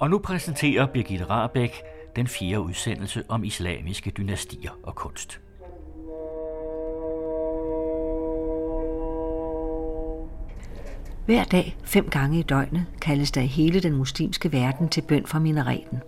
[0.00, 1.82] Og nu præsenterer Birgitte Rabeck
[2.16, 5.40] den fjerde udsendelse om islamiske dynastier og kunst.
[11.26, 15.26] Hver dag, fem gange i døgnet, kaldes der i hele den muslimske verden til bøn
[15.26, 15.98] fra minareten.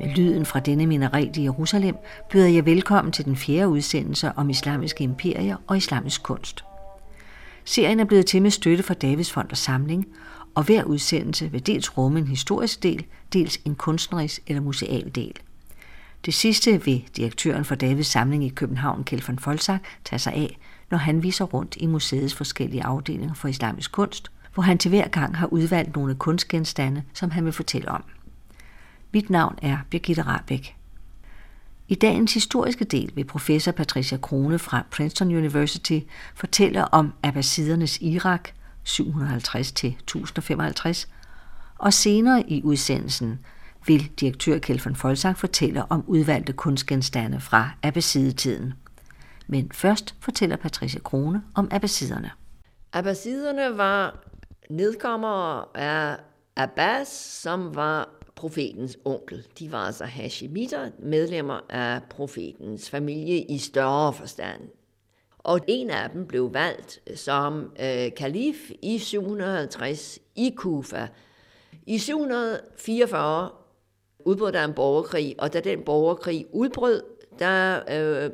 [0.00, 1.96] Med lyden fra denne minaret i Jerusalem
[2.30, 6.64] byder jeg velkommen til den fjerde udsendelse om islamiske imperier og islamisk kunst.
[7.64, 10.06] Serien er blevet til med støtte fra Davids Fond og Samling,
[10.58, 15.32] og hver udsendelse vil dels rumme en historisk del, dels en kunstnerisk eller museal del.
[16.24, 20.58] Det sidste vil direktøren for Davids Samling i København, Kjeld von Folsak, tage sig af,
[20.90, 25.08] når han viser rundt i museets forskellige afdelinger for islamisk kunst, hvor han til hver
[25.08, 28.04] gang har udvalgt nogle kunstgenstande, som han vil fortælle om.
[29.12, 30.74] Mit navn er Birgitte Rabeck.
[31.88, 35.98] I dagens historiske del vil professor Patricia Krone fra Princeton University
[36.34, 38.48] fortælle om abbasidernes Irak
[38.88, 41.08] 750 til 1055,
[41.78, 43.38] og senere i udsendelsen
[43.86, 48.74] vil direktør Kjeld von Folsak fortælle om udvalgte kunstgenstande fra abbasidetiden.
[49.46, 52.30] Men først fortæller Patricia Krone om abbasiderne.
[52.92, 54.24] Abbasiderne var
[54.70, 56.16] nedkommere af
[56.56, 57.08] Abbas,
[57.42, 59.46] som var profetens onkel.
[59.58, 64.60] De var altså Hashemitter, medlemmer af profetens familie i større forstand.
[65.48, 71.06] Og en af dem blev valgt som øh, kalif i 750 i Kufa.
[71.86, 73.50] I 744
[74.18, 77.02] udbrød der en borgerkrig, og da den borgerkrig udbrød,
[77.38, 78.30] der øh,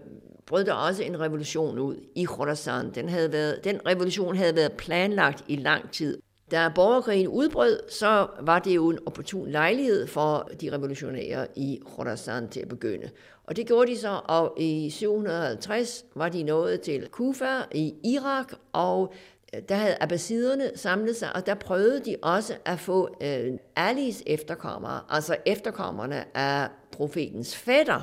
[0.46, 2.94] brød der også en revolution ud i Khorasan.
[2.94, 6.18] Den, havde været, den revolution havde været planlagt i lang tid.
[6.50, 12.48] Da borgerkrigen udbrød, så var det jo en opportun lejlighed for de revolutionære i Khorasan
[12.48, 13.10] til at begynde.
[13.44, 18.52] Og det gjorde de så, og i 750 var de nået til Kufa i Irak,
[18.72, 19.12] og
[19.54, 24.22] øh, der havde abbasiderne samlet sig, og der prøvede de også at få øh, Alis
[24.26, 28.00] efterkommere, altså efterkommerne af profetens fætter,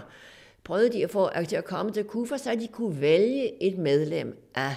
[0.63, 3.77] prøvede de at få øh, til at komme til Kufa, så de kunne vælge et
[3.77, 4.75] medlem af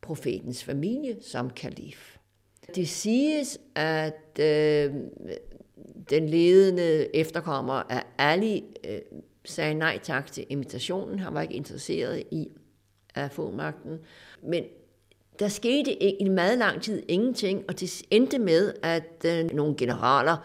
[0.00, 2.12] profetens familie som kalif.
[2.74, 4.94] Det siges, at øh,
[6.10, 8.98] den ledende efterkommer af Ali øh,
[9.44, 11.18] sagde nej tak til invitationen.
[11.18, 12.48] Han var ikke interesseret i
[13.14, 13.98] at få magten.
[14.42, 14.64] Men
[15.38, 20.36] der skete i meget lang tid ingenting, og det endte med, at øh, nogle generaler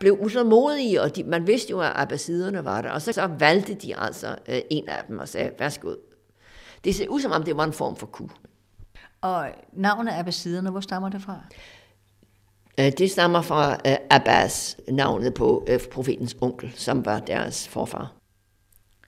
[0.00, 3.74] blev utålmodige, og de, man vidste jo, at abbasiderne var der, og så, så valgte
[3.74, 5.94] de altså øh, en af dem og sagde, værsgo.
[6.84, 8.28] Det ser ud som om, det var en form for ku.
[9.24, 11.40] Og navnet abbasiderne, hvor stammer det fra?
[12.80, 18.12] Øh, det stammer fra øh, Abbas, navnet på øh, profetens onkel, som var deres forfar.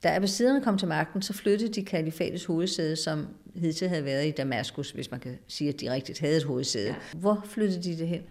[0.02, 4.30] Da abbasiderne kom til magten, så flyttede de kalifatets hovedsæde, som hidtil havde været i
[4.30, 6.94] Damaskus, hvis man kan sige, at de rigtigt havde et hovedsæde.
[7.14, 8.22] Hvor flyttede de det hen?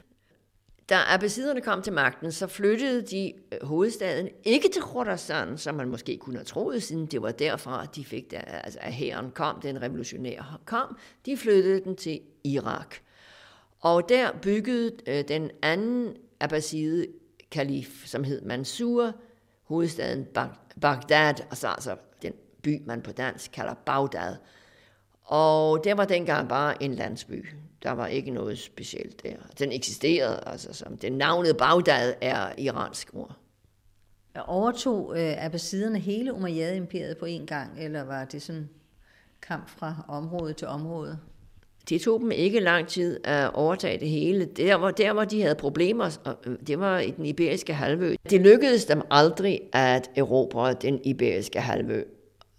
[0.89, 5.89] Da abbasiderne kom til magten, så flyttede de øh, hovedstaden ikke til Khorasan, som man
[5.89, 9.61] måske kunne have troet, siden det var derfra, de fik der, altså at hæren kom,
[9.61, 10.97] den revolutionære kom.
[11.25, 12.95] De flyttede den til Irak.
[13.79, 17.07] Og der byggede øh, den anden abbaside
[17.51, 19.13] kalif, som hed Mansur,
[19.63, 20.27] hovedstaden
[20.81, 24.35] Bagdad, altså, altså den by, man på dansk kalder Bagdad.
[25.25, 27.45] Og det var dengang bare en landsby.
[27.83, 29.35] Der var ikke noget specielt der.
[29.59, 33.35] Den eksisterede, altså som den navnet Bagdad er iransk ord.
[34.47, 38.69] Overtog øh, abbasiderne hele Umayyad-imperiet på en gang, eller var det sådan
[39.41, 41.19] kamp fra område til område?
[41.89, 44.45] Det tog dem ikke lang tid at overtage det hele.
[44.45, 48.15] Der hvor, der, hvor de havde problemer, øh, det var i den iberiske halvø.
[48.29, 52.03] Det lykkedes dem aldrig at erobre den iberiske halvø.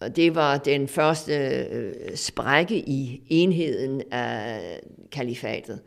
[0.01, 1.33] Og det var den første
[1.71, 4.81] øh, sprække i enheden af
[5.13, 5.81] kalifatet.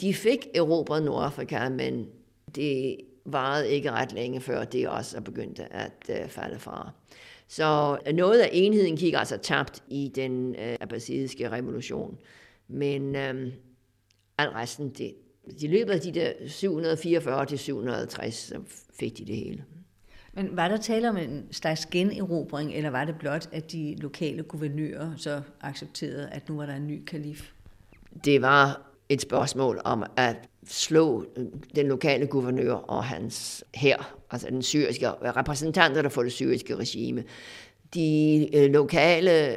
[0.00, 2.06] De fik erobret Nordafrika, men
[2.54, 6.90] det varede ikke ret længe før det også begyndte at øh, falde fra.
[7.48, 12.18] Så noget af enheden gik altså tabt i den øh, abbasidiske revolution.
[12.68, 13.52] Men øh,
[14.38, 15.14] alt resten, det,
[15.60, 18.60] de løbet af de der 744 til 760, så
[19.00, 19.64] fik de det hele.
[20.38, 24.42] Men var der tale om en slags generobring, eller var det blot, at de lokale
[24.42, 27.50] guvernører så accepterede, at nu var der en ny kalif?
[28.24, 30.36] Det var et spørgsmål om at
[30.66, 31.44] slå øh,
[31.76, 37.24] den lokale guvernør og hans her, altså den syriske øh, repræsentanter for det syriske regime.
[37.94, 39.56] De øh, lokale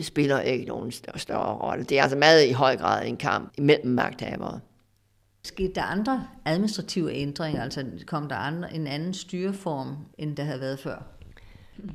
[0.00, 1.84] spiller ikke nogen større rolle.
[1.84, 4.60] Det er altså meget i høj grad en kamp mellem magthavere.
[5.44, 10.60] Skete der andre administrative ændringer, altså kom der andre, en anden styreform, end der havde
[10.60, 11.02] været før?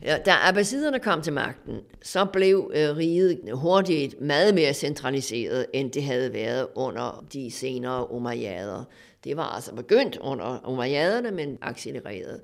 [0.02, 5.92] Ja, da abbasiderne kom til magten, så blev øh, riget hurtigt meget mere centraliseret, end
[5.92, 8.84] det havde været under de senere umayyader.
[9.24, 12.42] Det var altså begyndt under umayyaderne, men accelereret.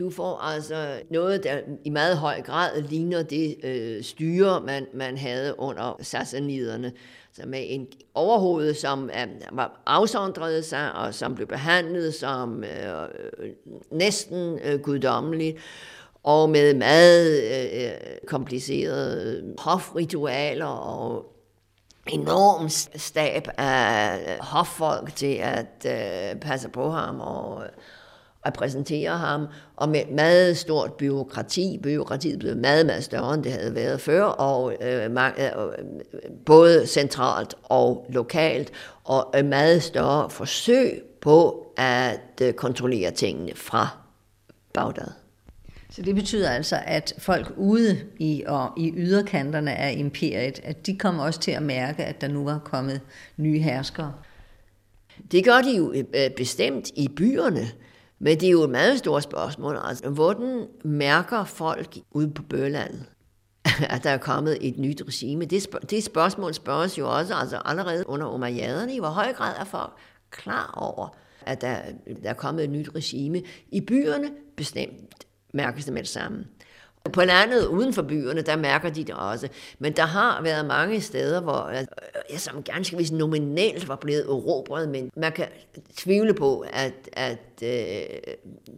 [0.00, 5.18] Du får altså noget, der i meget høj grad ligner det øh, styre, man, man
[5.18, 6.92] havde under sassaniderne.
[7.32, 13.02] Så med en overhoved, som øh, var afsondret sig, og som blev behandlet som øh,
[13.38, 13.50] øh
[13.90, 15.56] næsten øh, guddommeligt
[16.22, 17.90] og med meget øh, øh,
[18.26, 21.32] komplicerede hofritualer og
[22.06, 27.64] enorm stab af hoffolk til at øh, passe på ham og
[28.44, 29.46] at præsentere ham,
[29.76, 31.78] og med meget stort byråkrati.
[31.82, 35.50] Byråkratiet blev meget, meget større, end det havde været før, og øh, øh,
[36.46, 38.72] både centralt og lokalt,
[39.04, 43.88] og et meget større forsøg på at øh, kontrollere tingene fra
[44.74, 45.10] Bagdad.
[45.90, 50.96] Så det betyder altså, at folk ude i, og i yderkanterne af imperiet, at de
[50.96, 53.00] kommer også til at mærke, at der nu var kommet
[53.36, 54.12] nye herskere?
[55.32, 57.68] Det gør de jo øh, bestemt i byerne,
[58.20, 59.78] men det er jo et meget stort spørgsmål.
[59.84, 62.94] Altså, hvordan mærker folk ude på Bøland,
[63.94, 65.44] at der er kommet et nyt regime?
[65.44, 69.54] Det, spørg- det spørgsmål spørges jo også altså allerede under umayyaderne, i hvor høj grad
[69.60, 69.92] er folk
[70.30, 71.08] klar over,
[71.46, 71.76] at der,
[72.22, 73.42] der er kommet et nyt regime.
[73.72, 76.44] I byerne bestemt mærkes det med det samme.
[77.12, 79.48] På landet uden for byerne, der mærker de det også.
[79.78, 81.84] Men der har været mange steder, hvor øh,
[82.32, 85.46] jeg som ganske vist nominelt var blevet erobret, men man kan
[85.96, 88.34] tvivle på, at, at øh,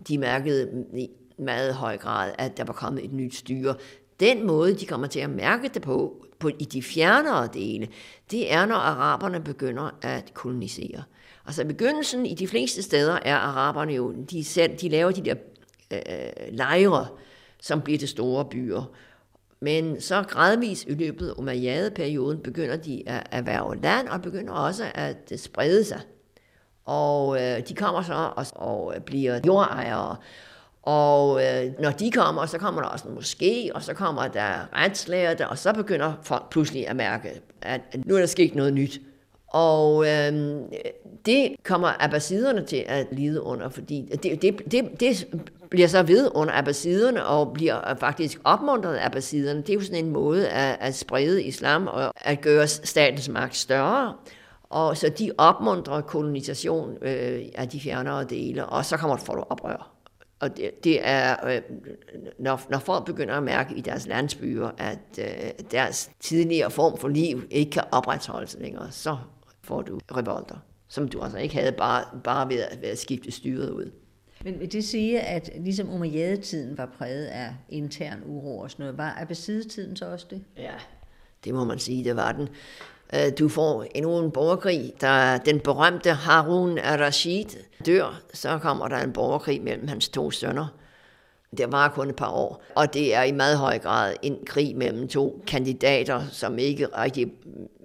[0.08, 3.74] de mærkede i meget høj grad, at der var kommet et nyt styre.
[4.20, 7.88] Den måde, de kommer til at mærke det på, på i de fjernere dele,
[8.30, 11.02] det er, når araberne begynder at kolonisere.
[11.46, 15.25] Altså i begyndelsen, i de fleste steder, er araberne jo, de, selv, de laver de
[15.25, 15.34] der
[15.90, 17.06] øh, lejre,
[17.62, 18.91] som bliver til store byer.
[19.61, 24.85] Men så gradvist i løbet af Umayyad-perioden begynder de at erhverve land, og begynder også
[24.94, 26.00] at sprede sig.
[26.85, 30.17] Og øh, de kommer så og, og bliver jordejere.
[30.82, 34.75] Og øh, når de kommer, så kommer der også en moské, og så kommer der
[34.75, 39.00] retslærte, og så begynder folk pludselig at mærke, at nu er der sket noget nyt.
[39.52, 40.54] Og øh,
[41.26, 45.26] det kommer abbasiderne til at lide under, fordi det, det, det, det
[45.70, 49.60] bliver så ved under abbasiderne og bliver faktisk opmuntret af abbasiderne.
[49.62, 53.56] Det er jo sådan en måde at, at sprede islam og at gøre statens magt
[53.56, 54.14] større.
[54.70, 59.46] Og så de opmuntrer kolonisation øh, af de fjernere dele, og så kommer der folk
[59.50, 59.90] oprør.
[60.40, 61.62] Og det, det er, øh,
[62.38, 67.08] når, når folk begynder at mærke i deres landsbyer, at øh, deres tidligere form for
[67.08, 69.16] liv ikke kan opretholdes længere, så
[69.64, 70.56] får du revolter,
[70.88, 73.91] som du altså ikke havde bare, bare ved, at, ved at skifte styret ud.
[74.44, 78.99] Men vil det sige, at ligesom Umayyad-tiden var præget af intern uro og sådan noget,
[78.99, 80.44] var Abbasid-tiden så også det?
[80.56, 80.75] Ja,
[81.44, 82.49] det må man sige, det var den.
[83.14, 87.44] Øh, du får endnu en borgerkrig, da den berømte Harun al-Rashid
[87.87, 90.67] dør, så kommer der en borgerkrig mellem hans to sønner.
[91.56, 94.76] Det var kun et par år, og det er i meget høj grad en krig
[94.76, 97.32] mellem to kandidater, som ikke rigtig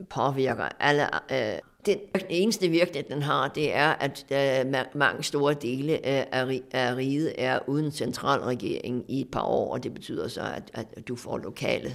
[0.10, 2.00] påvirker alle øh, den
[2.30, 7.34] eneste virkning, den har, det er, at øh, mange store dele øh, af, af riget
[7.38, 11.38] er uden centralregering i et par år, og det betyder så, at, at du får
[11.38, 11.94] lokale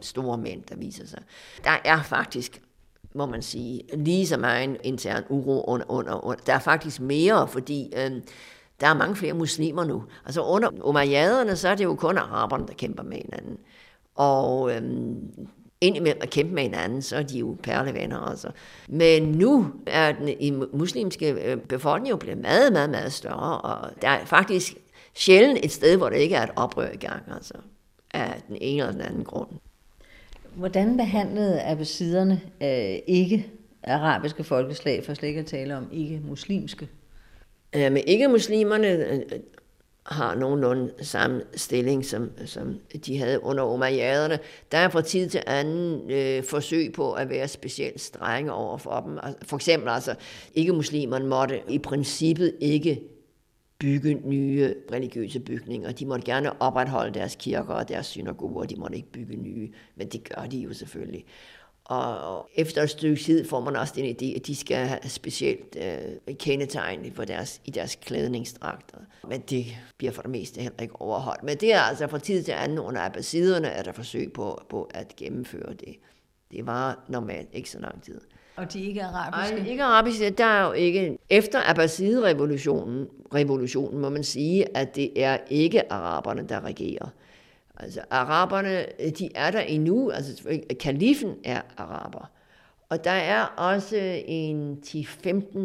[0.00, 1.22] store mænd, der viser sig.
[1.64, 2.62] Der er faktisk
[3.14, 6.42] må man sige, lige så meget intern uro under, under, under.
[6.46, 8.10] Der er faktisk mere, fordi øh,
[8.80, 10.04] der er mange flere muslimer nu.
[10.26, 13.58] Altså under umayyaderne, så er det jo kun araberne, der kæmper med hinanden.
[14.14, 15.48] Og øhm,
[15.80, 18.18] indimellem at kæmpe med hinanden, så er de jo perlevenner.
[18.18, 18.48] Altså.
[18.88, 24.08] Men nu er den muslimske øh, befolkning jo blevet meget, meget, meget større, og der
[24.08, 24.74] er faktisk
[25.14, 27.54] sjældent et sted, hvor der ikke er et oprør i gang, altså,
[28.14, 29.48] af den ene eller den anden grund.
[30.54, 33.50] Hvordan behandlede abbasiderne øh, ikke
[33.82, 36.88] arabiske folkeslag, for slet ikke at tale om ikke-muslimske?
[37.76, 39.40] Øh, men ikke-muslimerne øh, øh,
[40.06, 44.38] har nogenlunde samme stilling, som, som de havde under umayyaderne.
[44.72, 49.00] Der er fra tid til anden øh, forsøg på at være specielt strenge over for
[49.00, 49.18] dem.
[49.22, 50.14] Altså, for eksempel altså,
[50.54, 53.00] ikke-muslimerne måtte i princippet ikke
[53.78, 55.92] bygge nye religiøse bygninger.
[55.92, 60.08] De måtte gerne opretholde deres kirker og deres synagoger, de måtte ikke bygge nye, men
[60.08, 61.24] det gør de jo selvfølgelig.
[61.90, 65.76] Og efter et stykke tid får man også den idé, at de skal have specielt
[65.76, 68.98] øh, kendetegn for deres, i deres klædningsdragter.
[69.28, 69.66] Men det
[69.98, 71.42] bliver for det meste heller ikke overholdt.
[71.42, 74.90] Men det er altså fra tid til anden under abbasiderne, at der forsøg på, på
[74.94, 75.96] at gennemføre det.
[76.52, 78.20] Det var normalt ikke så lang tid.
[78.56, 79.60] Og de ikke arabiske?
[79.60, 81.18] Ej, ikke arabiske, der er jo ikke...
[81.30, 87.08] Efter Abbasid-revolutionen, revolutionen, må man sige, at det er ikke araberne, der regerer.
[87.82, 92.30] Altså araberne, øh, de er der endnu, altså kalifen er araber.
[92.88, 95.58] Og der er også en 10-15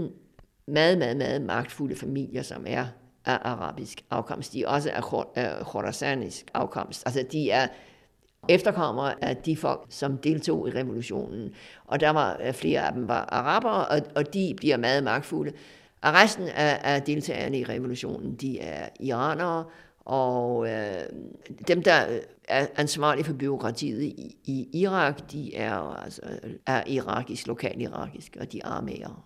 [0.67, 2.85] meget, meget, meget magtfulde familier, som er
[3.25, 4.53] af arabisk afkomst.
[4.53, 4.91] De er også
[5.35, 7.03] af khorasanisk afkomst.
[7.05, 7.67] Altså de er
[8.49, 11.53] efterkommere af de folk, som deltog i revolutionen.
[11.85, 15.51] Og der var øh, flere af dem var arabere, og, og de bliver meget magtfulde.
[16.01, 19.63] Og resten af, af deltagerne i revolutionen, de er iranere,
[20.05, 21.03] og øh,
[21.67, 26.21] dem, der er ansvarlige for byråkratiet i, i Irak, de er, altså,
[26.65, 29.25] er irakisk, lokal irakisk, og de armerer.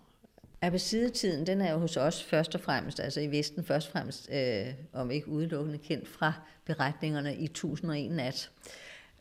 [0.62, 4.28] Abbasidetiden, den er jo hos os først og fremmest, altså i Vesten først og fremmest,
[4.32, 6.32] øh, om ikke udelukkende kendt fra
[6.64, 8.50] beretningerne i 1001 nat.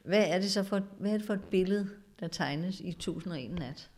[0.04, 1.90] Hvad er det så for, hvad er det for et billede,
[2.20, 3.90] der tegnes i 1001 nat?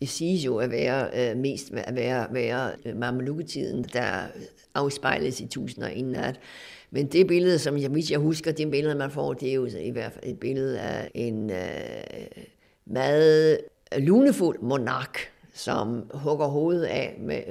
[0.00, 4.26] Det siges jo at være øh, mest at være, være øh, Mameluketiden, der
[4.74, 6.40] afspejles i 1001 nat.
[6.90, 9.66] Men det billede, som jeg, hvis jeg husker, det billede, man får, det er jo
[9.80, 11.56] i hvert fald et billede af en øh,
[12.86, 13.58] meget
[13.98, 15.18] lunefuld monark,
[15.54, 17.42] som hugger hovedet af med,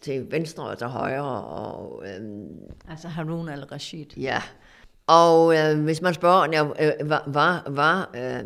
[0.00, 1.44] til venstre og til højre.
[1.44, 2.48] Og, øhm,
[2.88, 4.06] altså Harun al-Rashid.
[4.16, 4.42] Ja,
[5.06, 8.44] og øh, hvis man spørger, ja, øh, var, var, var øh,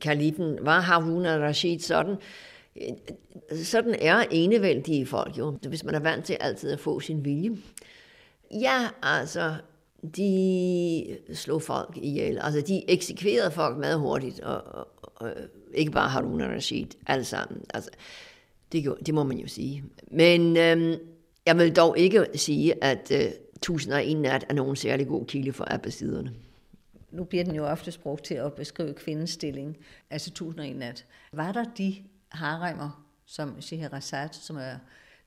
[0.00, 2.18] kalifen, var Harun al-Rashid sådan, øh,
[3.64, 7.56] sådan er enevældige folk jo, hvis man er vant til altid at få sin vilje.
[8.50, 9.54] Ja, altså,
[10.16, 12.38] de slog folk ihjel.
[12.38, 15.32] Altså, de eksekverede folk meget hurtigt, og, og, og
[15.74, 17.64] ikke bare Harun al-Rashid, alle sammen.
[17.74, 17.90] Altså,
[18.72, 19.84] det, det må man jo sige.
[20.10, 20.94] Men øhm,
[21.46, 25.74] jeg vil dog ikke sige, at øh, 1001 nat er nogen særlig god kilde for
[25.74, 26.32] abbasiderne.
[27.10, 29.76] Nu bliver den jo ofte brugt til at beskrive kvindens stilling,
[30.10, 31.06] altså 1001 nat.
[31.32, 31.96] Var der de
[32.32, 34.76] haremer, som Scheherazade, som er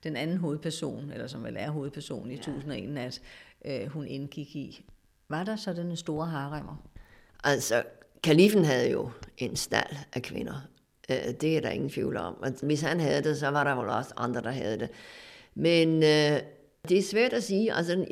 [0.03, 2.39] den anden hovedperson, eller som vel er hovedperson i ja.
[2.39, 3.21] 1001 nat,
[3.65, 4.85] øh, hun indgik i.
[5.29, 6.88] Var der så den store haremer?
[7.43, 7.83] Altså,
[8.24, 10.67] kalifen havde jo en stald af kvinder.
[11.09, 12.41] Øh, det er der ingen tvivl om.
[12.41, 14.89] Og hvis han havde det, så var der vel også andre, der havde det.
[15.55, 16.39] Men øh,
[16.89, 17.74] det er svært at sige.
[17.74, 18.06] Altså,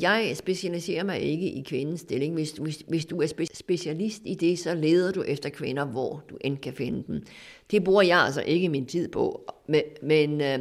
[0.00, 2.34] jeg specialiserer mig ikke i kvindens stilling.
[2.34, 6.36] Hvis, hvis, hvis du er specialist i det, så leder du efter kvinder, hvor du
[6.40, 7.22] end kan finde dem.
[7.70, 9.52] Det bruger jeg altså ikke min tid på.
[9.68, 10.58] Men, men øh,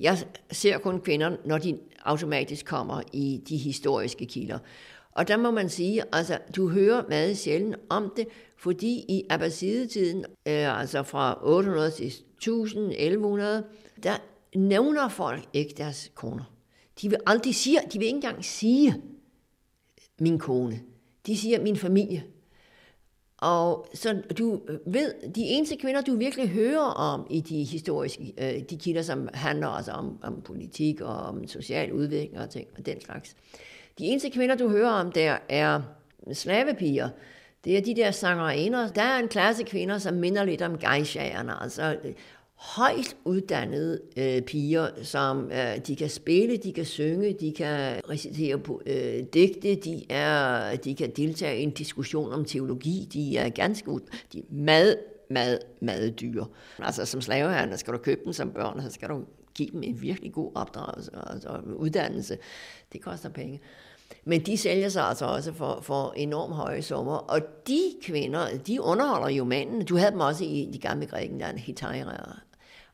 [0.00, 0.18] jeg
[0.50, 4.58] ser kun kvinder, når de automatisk kommer i de historiske kilder.
[5.12, 8.26] Og der må man sige, altså du hører meget sjældent om det,
[8.56, 13.64] fordi i Abbasidetiden, øh, altså fra 800 til 1000, 1100,
[14.02, 14.16] der
[14.54, 16.51] nævner folk ikke deres koner.
[17.00, 19.02] De vil aldrig sige, de vil ikke engang sige
[20.20, 20.80] min kone.
[21.26, 22.24] De siger min familie.
[23.38, 28.62] Og så du ved, de eneste kvinder, du virkelig hører om i de historiske, øh,
[28.70, 32.86] de kilder, som handler altså om, om politik og om social udvikling og ting og
[32.86, 33.36] den slags.
[33.98, 35.82] De eneste kvinder, du hører om der, er
[36.32, 37.08] slavepiger.
[37.64, 38.88] Det er de der sangerinder.
[38.88, 41.96] Der er en klasse kvinder, som minder lidt om geishaerne, altså
[42.62, 48.58] højt uddannede øh, piger, som øh, de kan spille, de kan synge, de kan recitere
[48.58, 53.48] på øh, digte, de, er, de kan deltage i en diskussion om teologi, de er
[53.48, 54.00] ganske ud,
[54.32, 54.96] de er meget,
[55.30, 56.46] meget, meget dyre.
[56.78, 60.02] Altså som slaveherre, skal du købe dem som børn, så skal du give dem en
[60.02, 62.38] virkelig god opdragelse og altså, uddannelse.
[62.92, 63.60] Det koster penge.
[64.24, 67.16] Men de sælger sig altså også for, for enormt høje summer.
[67.16, 69.84] Og de kvinder, de underholder jo manden.
[69.84, 72.36] Du havde dem også i de gamle Grækenland, Hetaira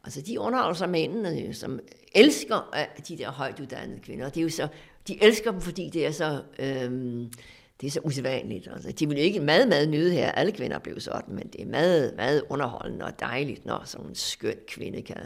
[0.09, 1.81] Altså, de underholder sig mændene, som
[2.15, 2.75] elsker
[3.09, 4.29] de der højt uddannede kvinder.
[4.29, 4.69] Det er jo så,
[5.09, 7.33] de elsker dem, fordi det er så, øhm,
[7.81, 8.69] det er så usædvanligt.
[8.73, 10.33] Altså, de vil ikke meget, meget nyde her.
[10.33, 14.15] Alle kvinder blev sådan, men det er meget, meget underholdende og dejligt, når sådan en
[14.15, 15.17] skøn kvinde kan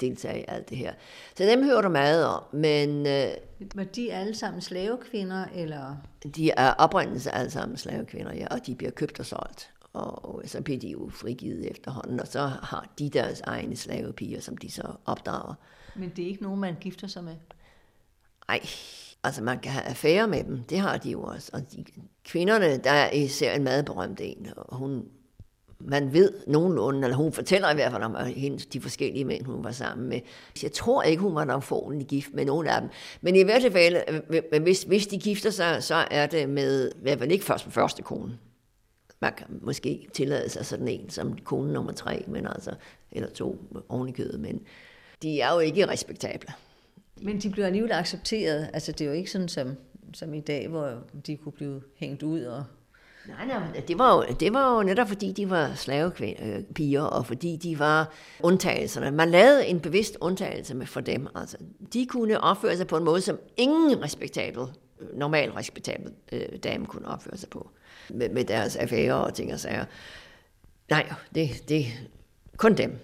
[0.00, 0.92] deltage i alt det her.
[1.36, 3.06] Så dem hører du meget om, men...
[3.06, 3.28] Øh,
[3.74, 5.96] Var de alle sammen slavekvinder, eller?
[6.36, 10.62] De er oprindelse alle sammen slavekvinder, ja, og de bliver købt og solgt og så
[10.62, 14.82] bliver de jo frigivet efterhånden, og så har de deres egne slavepiger, som de så
[15.04, 15.54] opdrager.
[15.96, 17.34] Men det er ikke nogen, man gifter sig med?
[18.48, 18.60] Nej,
[19.24, 21.50] altså man kan have affære med dem, det har de jo også.
[21.52, 21.84] Og de,
[22.24, 25.04] kvinderne, der er især en meget berømt en, og hun,
[25.80, 29.64] man ved nogenlunde, eller hun fortæller i hvert fald om hendes, de forskellige mænd, hun
[29.64, 30.20] var sammen med.
[30.62, 32.90] Jeg tror ikke, hun var nok forhåndelig gift med nogen af dem.
[33.20, 37.18] Men i hvert fald, hvis, hvis de gifter sig, så er det med, i hvert
[37.18, 38.38] fald ikke først med første kone
[39.20, 42.74] man kan måske tillade sig sådan en som kone nummer tre, men altså,
[43.12, 44.60] eller to oven i kødet, men
[45.22, 46.48] de er jo ikke respektable.
[47.22, 48.70] Men de bliver alligevel accepteret.
[48.72, 49.76] Altså, det er jo ikke sådan som,
[50.14, 50.94] som i dag, hvor
[51.26, 52.64] de kunne blive hængt ud og
[53.28, 57.56] Nej, nej, det var, jo, det var jo netop fordi, de var slavepiger, og fordi
[57.56, 59.10] de var undtagelserne.
[59.10, 61.28] Man lavede en bevidst undtagelse for dem.
[61.34, 61.56] Altså,
[61.92, 64.66] de kunne opføre sig på en måde, som ingen respektabel
[65.14, 67.70] normalt respektabel øh, dame kunne opføre sig på.
[68.10, 69.84] Med, med deres affærer og ting og sager.
[70.90, 71.86] Nej, det, det
[72.56, 72.98] kun dem.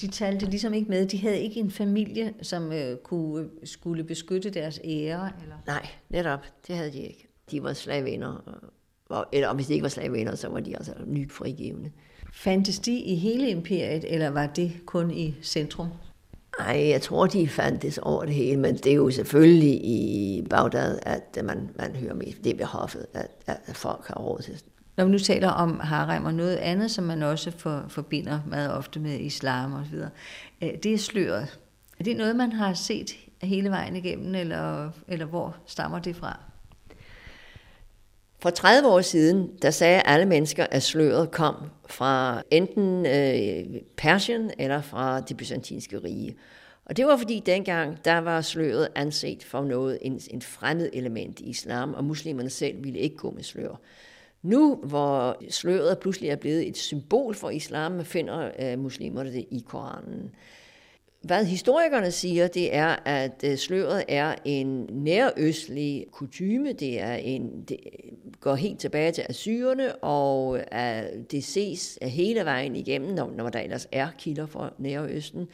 [0.00, 1.06] De talte ligesom ikke med.
[1.06, 5.30] De havde ikke en familie, som øh, kunne, skulle beskytte deres ære?
[5.42, 5.56] Eller?
[5.66, 6.40] Nej, netop.
[6.66, 7.28] Det havde de ikke.
[7.50, 8.60] De var slavinder.
[9.08, 11.90] Og, eller hvis de ikke var slavinder, så var de altså nyfrigivende.
[12.32, 15.88] Fandtes de i hele imperiet, eller var det kun i centrum?
[16.58, 20.98] Nej, jeg tror, de fandtes over det hele, men det er jo selvfølgelig i Bagdad,
[21.02, 22.44] at man, man hører mest.
[22.44, 24.62] Det ved hoffet, at, at folk har råd til
[24.98, 28.72] når vi nu taler om harem og noget andet, som man også for, forbinder meget
[28.72, 30.10] ofte med islam og så videre,
[30.62, 31.58] øh, det er sløret.
[32.00, 36.40] Er det noget, man har set hele vejen igennem, eller, eller hvor stammer det fra?
[38.40, 41.54] For 30 år siden, der sagde alle mennesker, at sløret kom
[41.88, 46.36] fra enten øh, Persien eller fra det byzantinske rige.
[46.84, 51.40] Og det var fordi dengang, der var sløret anset for noget, en, en fremmed element
[51.40, 53.80] i islam, og muslimerne selv ville ikke gå med slør.
[54.42, 59.64] Nu, hvor sløret pludselig er blevet et symbol for islam, finder øh, muslimerne det i
[59.68, 60.30] Koranen.
[61.20, 66.72] Hvad historikerne siger, det er, at øh, sløret er en nærøstlig kutyme.
[66.72, 67.78] Det, er en, det
[68.40, 73.58] går helt tilbage til Assyrerne, og uh, det ses hele vejen igennem, når, når der
[73.58, 75.48] ellers er kilder fra Nærøsten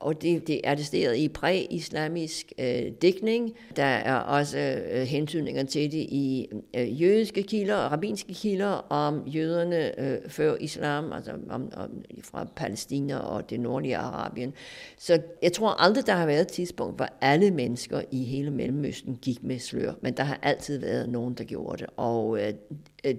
[0.00, 3.54] og det, det er arresteret i præ-islamisk øh, dækning.
[3.76, 9.26] Der er også øh, hentydninger til det i øh, jødiske kilder og rabbinske kilder om
[9.26, 11.90] jøderne øh, før islam, altså om, om,
[12.22, 14.52] fra Palæstina og det nordlige Arabien.
[14.98, 19.18] Så jeg tror aldrig, der har været et tidspunkt, hvor alle mennesker i hele Mellemøsten
[19.22, 22.54] gik med slør, men der har altid været nogen, der gjorde det, og øh,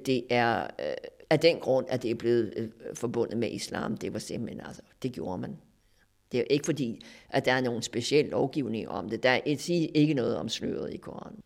[0.05, 0.93] det er øh,
[1.29, 3.97] af den grund, at det er blevet øh, forbundet med islam.
[3.97, 5.57] Det var simpelthen, altså, det gjorde man.
[6.31, 9.23] Det er ikke fordi, at der er nogen speciel lovgivning om det.
[9.23, 9.39] Der er
[9.95, 11.39] ikke noget om sløret i Koranen.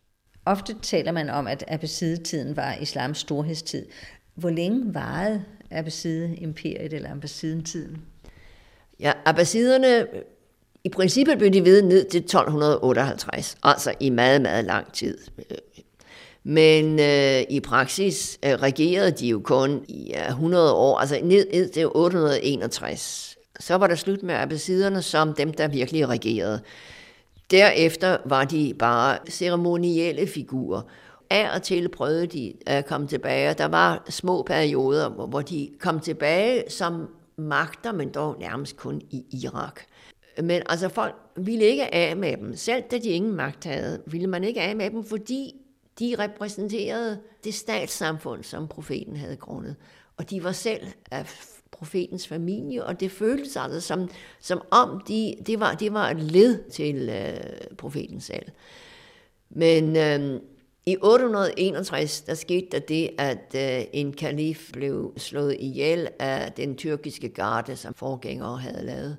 [0.46, 3.86] Ofte taler man om, at Abbasidetiden var islams storhedstid.
[4.34, 8.02] Hvor længe varede Abbaside-imperiet eller Abbasidetiden?
[9.00, 10.06] Ja, Abbasiderne,
[10.84, 15.18] i princippet blev de ved ned til 1258, altså i meget, meget lang tid.
[16.42, 21.46] Men øh, i praksis øh, regerede de jo kun i ja, 100 år, altså ned,
[21.52, 23.33] ned til 861
[23.64, 26.60] så var der slut med abbasiderne som dem, der virkelig regerede.
[27.50, 30.82] Derefter var de bare ceremonielle figurer.
[31.30, 33.54] Af og til prøvede de at komme tilbage.
[33.54, 39.24] Der var små perioder, hvor de kom tilbage som magter, men dog nærmest kun i
[39.44, 39.80] Irak.
[40.42, 42.56] Men altså folk ville ikke af med dem.
[42.56, 45.54] Selv da de ingen magt havde, ville man ikke af med dem, fordi
[45.98, 49.76] de repræsenterede det statssamfund, som profeten havde grundet.
[50.16, 51.26] Og de var selv af
[51.78, 54.08] profetens familie, og det føltes altså som,
[54.40, 58.46] som om de, det, var, det var et led til øh, profeten selv.
[59.50, 60.40] Men øh,
[60.86, 66.76] i 861, der skete der det, at øh, en kalif blev slået ihjel af den
[66.76, 69.16] tyrkiske garde, som forgængere havde lavet.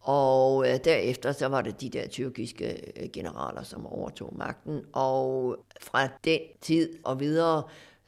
[0.00, 4.80] Og øh, derefter så var det de der tyrkiske øh, generaler, som overtog magten.
[4.92, 7.62] Og fra den tid og videre,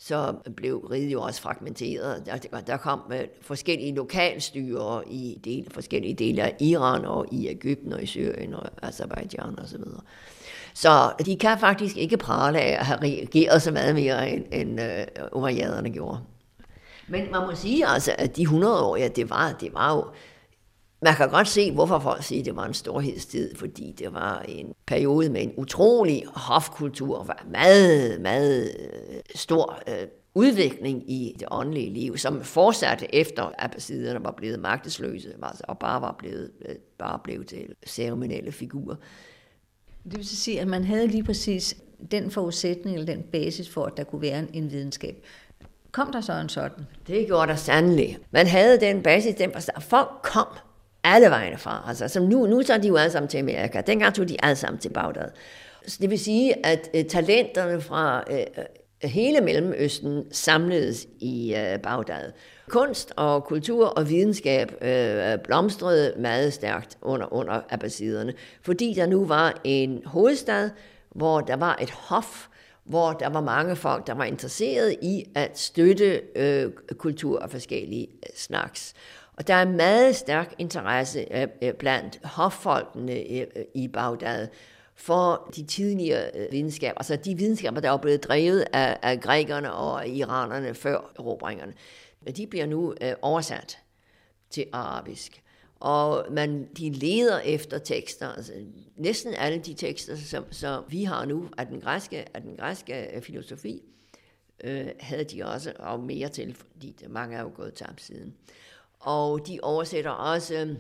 [0.04, 2.26] så blev riget jo også fragmenteret.
[2.26, 7.92] Der, der kom øh, forskellige lokalstyre i del, forskellige dele af Iran og i Ægypten
[7.92, 9.78] og i Syrien og Azerbaijan osv.
[9.78, 9.82] Så,
[10.74, 14.80] så de kan faktisk ikke prale af at have reageret så meget mere, end, end
[14.80, 16.18] øh, uh, umayyaderne gjorde.
[17.08, 20.04] Men man må sige altså, at de 100 år, ja, det var, det var jo
[21.02, 24.40] man kan godt se, hvorfor folk siger, at det var en storhedstid, fordi det var
[24.40, 31.48] en periode med en utrolig hofkultur, og meget, meget øh, stor øh, udvikling i det
[31.50, 36.50] åndelige liv, som fortsatte efter, at abbasiderne var blevet magtesløse, altså, og bare var blevet,
[36.68, 38.96] øh, bare blevet til ceremonielle figurer.
[40.04, 41.76] Det vil sige, at man havde lige præcis
[42.10, 45.24] den forudsætning, eller den basis for, at der kunne være en videnskab.
[45.92, 46.86] Kom der så en sådan?
[47.06, 48.18] Det gjorde der sandelig.
[48.30, 50.46] Man havde den basis, den var, folk kom
[51.04, 51.84] alle vegne fra.
[51.88, 53.80] Altså, som nu, nu tager de jo alle sammen til Amerika.
[53.80, 55.28] Dengang tog de alle sammen til Bagdad.
[55.86, 58.64] Så det vil sige, at uh, talenterne fra uh,
[59.10, 62.32] hele Mellemøsten samledes i uh, Bagdad.
[62.68, 69.24] Kunst og kultur og videnskab uh, blomstrede meget stærkt under, under abbasiderne, fordi der nu
[69.24, 70.70] var en hovedstad,
[71.10, 72.46] hvor der var et hof,
[72.84, 78.08] hvor der var mange folk, der var interesseret i at støtte øh, kultur af forskellige
[78.36, 78.94] slags.
[79.42, 84.48] Og der er meget stærk interesse øh, øh blandt hoffolkene øh, i Bagdad
[84.94, 89.72] for de tidligere øh, videnskaber, altså de videnskaber, der er blevet drevet af, af grækerne
[89.72, 91.74] og iranerne før erobringerne.
[92.36, 93.78] De bliver nu øh, oversat
[94.50, 95.42] til arabisk.
[95.80, 98.28] og man, de leder efter tekster.
[98.28, 98.52] Altså,
[98.96, 103.20] næsten alle de tekster, som, som vi har nu, af den græske, af den græske
[103.22, 103.82] filosofi,
[104.64, 108.34] øh, havde de også, og mere til, fordi mange er jo gået tabt siden.
[109.02, 110.76] Og de oversætter også øhm,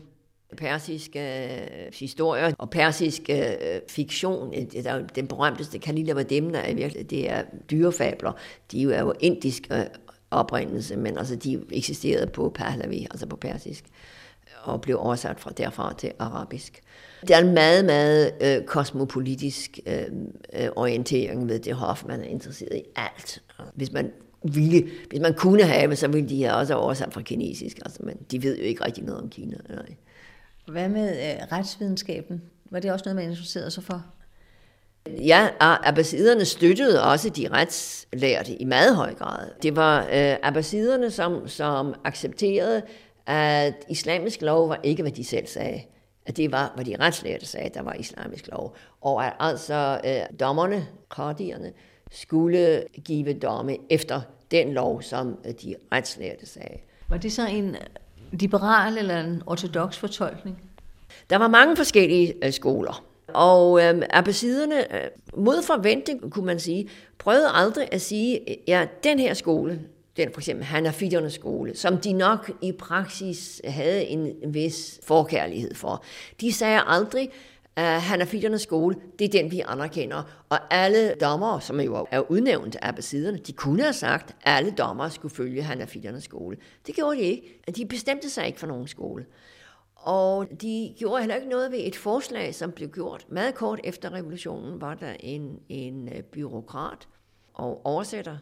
[0.56, 4.54] persiske øh, historier og persisk øh, fiktion.
[4.54, 8.32] Øh, den berømteste Kalila Vademna er virkelig, det er dyrefabler.
[8.72, 9.84] De er jo indisk øh,
[10.30, 13.84] oprindelse, men altså de eksisterede på Pahlavi, altså på persisk,
[14.62, 16.80] og blev oversat fra derfra til arabisk.
[17.28, 22.04] Der er en meget, meget øh, kosmopolitisk øh, orientering ved det hof.
[22.06, 23.42] Man er interesseret i alt.
[23.74, 24.12] Hvis man
[24.44, 27.78] ville, hvis man kunne have, så ville de have også oversat fra kinesisk.
[27.84, 29.56] Altså, men de ved jo ikke rigtig noget om Kina.
[29.68, 29.94] Nej.
[30.66, 32.42] Hvad med øh, retsvidenskaben?
[32.70, 34.04] Var det også noget, man interesserede sig for?
[35.06, 39.48] Ja, abbasiderne støttede også de retslærte i meget høj grad.
[39.62, 42.82] Det var øh, abbasiderne, som, som accepterede,
[43.26, 45.82] at islamisk lov var ikke, hvad de selv sagde.
[46.26, 48.76] At det var, hvad de retslærte sagde, der var islamisk lov.
[49.00, 51.72] Og at altså øh, dommerne, kardierne,
[52.12, 54.20] skulle give domme efter
[54.50, 56.78] den lov, som de retslærte sagde.
[57.08, 57.76] Var det så en
[58.32, 60.62] liberal eller en ortodox fortolkning?
[61.30, 63.04] Der var mange forskellige øh, skoler.
[63.28, 69.18] Og øh, abbasiderne, øh, mod forventning kunne man sige, prøvede aldrig at sige, ja, den
[69.18, 69.80] her skole,
[70.16, 76.04] den for eksempel Hanafidernes skole, som de nok i praksis havde en vis forkærlighed for.
[76.40, 77.30] De sagde aldrig,
[77.76, 80.22] at Hanafiternes skole, det er den, vi anerkender.
[80.48, 84.70] Og alle dommere, som jo er udnævnt af abbasiderne, de kunne have sagt, at alle
[84.70, 86.56] dommere skulle følge Hanafiternes skole.
[86.86, 87.62] Det gjorde de ikke.
[87.76, 89.26] De bestemte sig ikke for nogen skole.
[89.94, 93.26] Og de gjorde heller ikke noget ved et forslag, som blev gjort.
[93.28, 97.08] Meget kort efter revolutionen var der en, en øh, byråkrat
[97.54, 98.38] og oversætter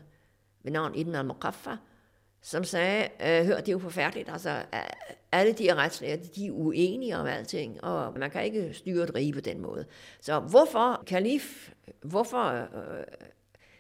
[0.63, 1.77] ved navn Ibn al-Muqaffa,
[2.43, 4.81] som sagde, øh, hør, det er jo forfærdeligt, altså øh,
[5.33, 9.33] alle de retslærte, de er uenige om alting, og man kan ikke styre et rige
[9.33, 9.85] på den måde.
[10.21, 11.71] Så hvorfor kalif,
[12.03, 13.05] hvorfor, øh,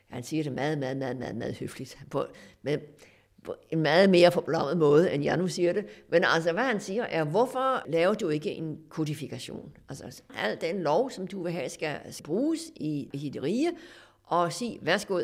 [0.08, 2.26] han siger det meget, meget, meget, meget, meget høfligt, på,
[2.62, 2.78] med,
[3.44, 6.80] på en meget mere forblommet måde, end jeg nu siger det, men altså, hvad han
[6.80, 9.76] siger er, hvorfor laver du ikke en kodifikation?
[9.88, 13.72] Altså, al den lov, som du vil have, skal bruges i, i dit rige,
[14.24, 15.20] og sige, værsgo,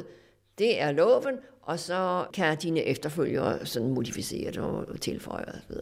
[0.59, 5.77] det er loven, og så kan dine efterfølgere sådan modificere det og tilføje osv.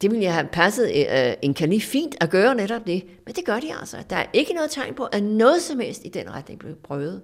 [0.00, 3.44] Det ville jeg have passet uh, en kalif fint at gøre netop det, men det
[3.44, 3.96] gør de altså.
[4.10, 7.22] Der er ikke noget tegn på, at noget som helst i den retning blev prøvet.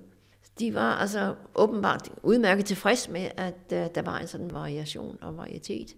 [0.58, 5.37] De var altså åbenbart udmærket tilfreds med, at uh, der var en sådan variation og
[5.37, 5.94] varietet.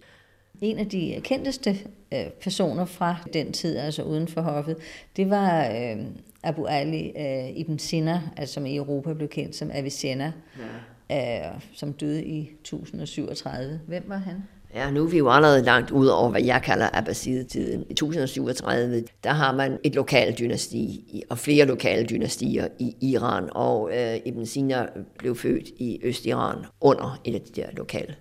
[0.61, 1.77] En af de kendteste
[2.11, 4.77] uh, personer fra den tid, altså uden for hoffet,
[5.15, 6.05] det var uh,
[6.43, 10.33] Abu Ali uh, Ibn Sina, altså som i Europa blev kendt som Avicenna.
[10.57, 10.63] Ja
[11.11, 13.81] øh, som døde i 1037.
[13.87, 14.43] Hvem var han?
[14.73, 17.85] Ja, nu er vi jo allerede langt ud over, hvad jeg kalder Abbasidetiden.
[17.89, 23.91] I 1037, der har man et lokalt dynasti, og flere lokale dynastier i Iran, og
[23.93, 24.85] øh, Ibn Sina
[25.17, 28.15] blev født i Øst-Iran under et af de der lokale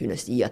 [0.00, 0.48] dynastier.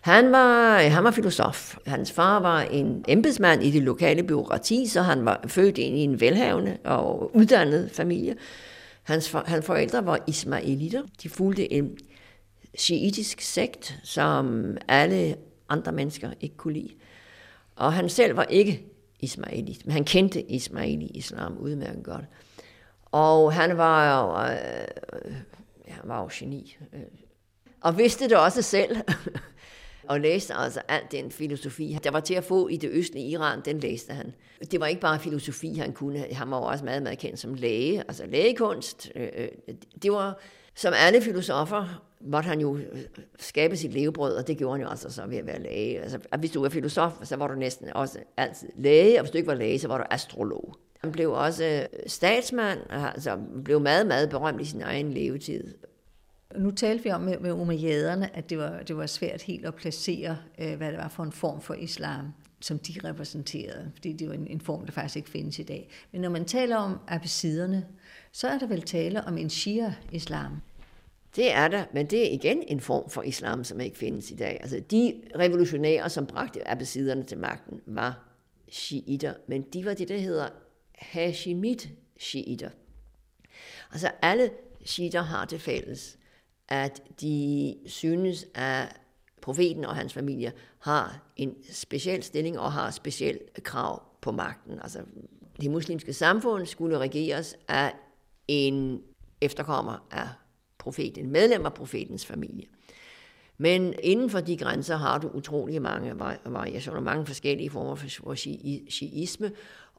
[0.00, 1.76] Han var, han var filosof.
[1.86, 6.00] Hans far var en embedsmand i det lokale byråkrati, så han var født ind i
[6.00, 8.34] en velhavende og uddannet familie.
[9.02, 11.02] Hans, for, hans forældre var ismailitter.
[11.22, 11.98] De fulgte en
[12.76, 15.36] shiitisk sekt, som alle
[15.68, 16.94] andre mennesker ikke kunne lide.
[17.76, 18.86] Og han selv var ikke
[19.20, 22.24] ismailit, men han kendte ismaili-islam udmærket godt.
[23.04, 25.34] Og han var jo, øh,
[25.88, 26.76] han var jo geni.
[26.92, 27.00] Øh,
[27.80, 28.96] og vidste det også selv.
[30.08, 33.60] og læste altså alt den filosofi, der var til at få i det østlige Iran,
[33.64, 34.34] den læste han.
[34.70, 36.26] Det var ikke bare filosofi, han kunne.
[36.32, 39.10] Han var også meget, meget kendt som læge, altså lægekunst.
[39.14, 39.48] Øh, øh
[40.02, 40.38] det var,
[40.74, 43.00] som alle filosofer, måtte han jo øh,
[43.38, 46.00] skabe sit levebrød, og det gjorde han jo altså så ved at være læge.
[46.00, 49.36] Altså, hvis du var filosof, så var du næsten også altid læge, og hvis du
[49.36, 50.76] ikke var læge, så var du astrolog.
[51.00, 55.74] Han blev også øh, statsmand, altså blev meget, meget berømt i sin egen levetid.
[56.56, 59.74] Nu talte vi om med, med umayyaderne, at det var, det var svært helt at
[59.74, 64.28] placere, øh, hvad det var for en form for islam, som de repræsenterede, fordi det
[64.28, 65.88] var en, en form, der faktisk ikke findes i dag.
[66.12, 67.86] Men når man taler om abbasiderne,
[68.32, 70.52] så er der vel tale om en shia-islam.
[71.36, 74.36] Det er der, men det er igen en form for islam, som ikke findes i
[74.36, 74.58] dag.
[74.60, 78.28] Altså de revolutionære, som bragte abbasiderne til magten, var
[78.68, 80.48] shiitter, men de var det, der hedder
[80.94, 82.70] hashimit shiitter.
[83.92, 84.50] Altså alle
[84.84, 86.18] shiitter har det fælles,
[86.68, 88.96] at de synes, at
[89.40, 94.78] profeten og hans familie har en speciel stilling og har speciel krav på magten.
[94.82, 95.02] Altså,
[95.60, 97.94] det muslimske samfund skulle regeres af
[98.48, 99.02] en
[99.40, 100.28] efterkommer af
[100.86, 102.64] profeten, en medlem af profetens familie.
[103.58, 108.34] Men inden for de grænser har du utrolig mange variationer, mange forskellige former for
[108.90, 109.50] shiisme,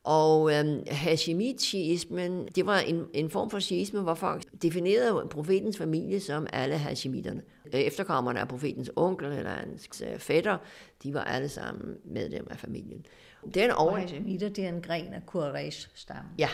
[0.04, 6.20] og øhm, Hashemit-shiismen, det var en, en form for shiisme, hvor folk definerede profetens familie
[6.20, 7.42] som alle Hashemitterne.
[7.72, 10.58] Efterkommerne af profetens onkel eller hans øh, fætter,
[11.04, 13.06] de var alle sammen medlemmer af familien.
[13.54, 13.92] Den over...
[13.92, 16.32] Og Hashemitter, det er en gren af Quraysh-stammen.
[16.40, 16.50] Ja,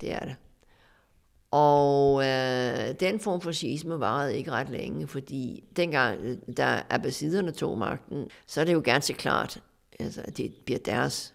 [0.00, 0.36] det er det.
[1.50, 7.50] Og øh, den form for schisme varede ikke ret længe, fordi dengang, øh, da abbasiderne
[7.50, 9.62] tog magten, så er det jo ganske klart,
[10.00, 11.34] altså, at det bliver deres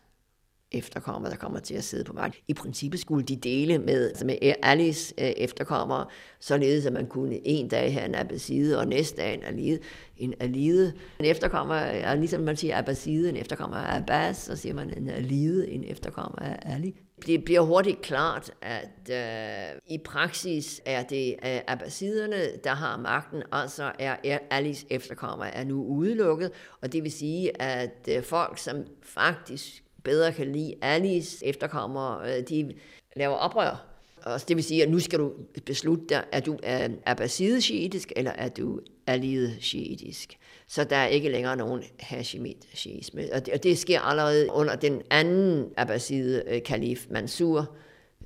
[0.74, 2.42] efterkommere, der kommer til at sidde på magten.
[2.48, 6.06] I princippet skulle de dele med, altså med Alis øh, efterkommere,
[6.40, 9.80] således at man kunne en dag have en abbaside, og næste dag en alide.
[10.18, 10.94] En alide.
[11.20, 15.10] En efterkommer er ligesom man siger abbaside, en efterkommer af Abbas, så siger man en
[15.10, 16.96] alide, en efterkommer af Ali.
[17.26, 23.44] Det bliver hurtigt klart, at øh, i praksis er det øh, abbasiderne, der har magten,
[23.52, 28.86] altså er Alis efterkommer er nu udelukket, og det vil sige, at øh, folk, som
[29.02, 32.74] faktisk bedre kan lide Alis efterkommere, øh, de
[33.16, 33.86] laver oprør.
[34.26, 35.34] Og det vil sige, at nu skal du
[35.66, 40.38] beslutte dig, er du øh, abbaside shiitisk eller er du alide shiitisk.
[40.68, 43.22] Så der er ikke længere nogen hashemit shiisme.
[43.34, 47.76] Og det, og det sker allerede under den anden abbaside øh, kalif Mansur,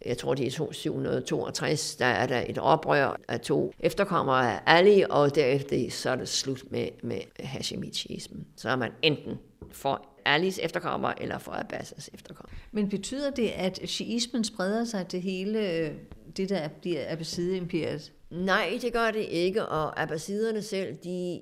[0.05, 5.03] jeg tror det er 762, der er der et oprør af to efterkommere af Ali,
[5.09, 8.47] og derefter så er det slut med, med Hashemit-shiismen.
[8.55, 9.37] Så er man enten
[9.71, 12.55] for Alis efterkommere eller for Abbas' efterkommere.
[12.71, 15.91] Men betyder det, at shiismen spreder sig til hele øh,
[16.37, 18.11] det, der bliver Abbaside-imperiet?
[18.31, 21.41] Nej, det gør det ikke, og abbasiderne selv, de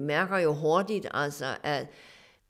[0.00, 1.86] mærker jo hurtigt, altså, at,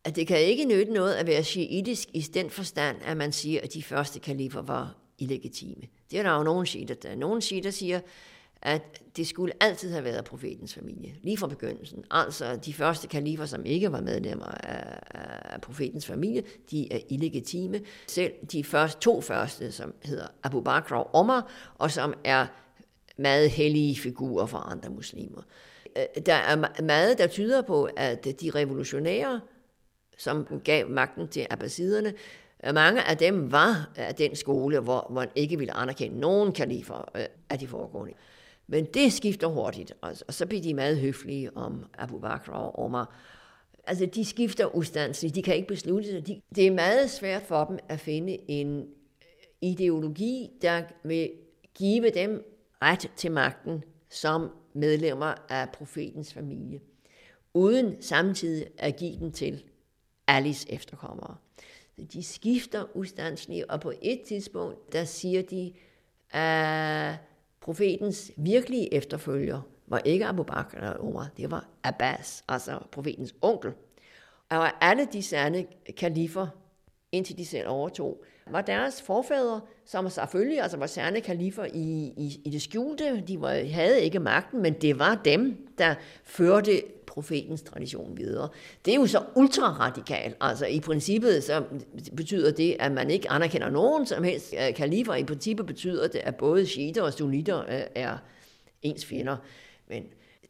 [0.05, 3.61] at det kan ikke nytte noget at være shiitisk i den forstand, at man siger,
[3.63, 5.83] at de første kalifer var illegitime.
[6.11, 7.15] Det er der jo nogle shiiter, der.
[7.17, 8.01] Nogle shiiter siger,
[8.63, 12.05] at det skulle altid have været profetens familie, lige fra begyndelsen.
[12.11, 14.99] Altså de første kalifer, som ikke var medlemmer af,
[15.55, 17.81] af profetens familie, de er illegitime.
[18.09, 22.47] Selv de første, to første, som hedder Abu Bakr og Omar, og som er
[23.17, 25.43] meget hellige figurer for andre muslimer.
[25.97, 29.41] Øh, der er meget, der tyder på, at de revolutionære,
[30.19, 32.15] som gav magten til abbasiderne,
[32.67, 37.11] øh, mange af dem var af den skole, hvor man ikke ville anerkende nogen kalifer
[37.17, 38.15] øh, af de foregående.
[38.67, 43.17] Men det skifter hurtigt, og så bliver de meget høflige om Abu Bakr og Omar.
[43.87, 46.27] Altså, de skifter ustandsligt, de kan ikke beslutte sig.
[46.27, 48.87] De, det er meget svært for dem at finde en
[49.61, 51.31] ideologi, der vil
[51.75, 52.45] give dem
[52.83, 56.81] ret til magten som medlemmer af profetens familie,
[57.55, 59.65] uden samtidig at give den til
[60.27, 61.37] Alis efterkommere.
[62.13, 65.73] De skifter ustandsligt, og på et tidspunkt, der siger de,
[66.31, 67.15] at
[67.61, 73.73] profetens virkelige efterfølger var ikke Abu Bakr eller Omar, det var Abbas, altså profetens onkel.
[74.49, 76.47] Og alle de sande kalifer,
[77.13, 82.41] indtil de selv overtog, var deres forfædre, som selvfølgelig altså var særne kalifer i, i,
[82.45, 83.23] i det skjulte.
[83.29, 88.49] De var, havde ikke magten, men det var dem, der førte profetens tradition videre.
[88.85, 90.37] Det er jo så ultraradikalt.
[90.41, 91.65] Altså i princippet så
[92.17, 95.15] betyder det, at man ikke anerkender nogen som helst øh, kalifer.
[95.15, 98.17] I princippet betyder det, at både shiiter og sunnitter øh, er
[98.83, 99.37] ens fjender.
[99.89, 100.05] Men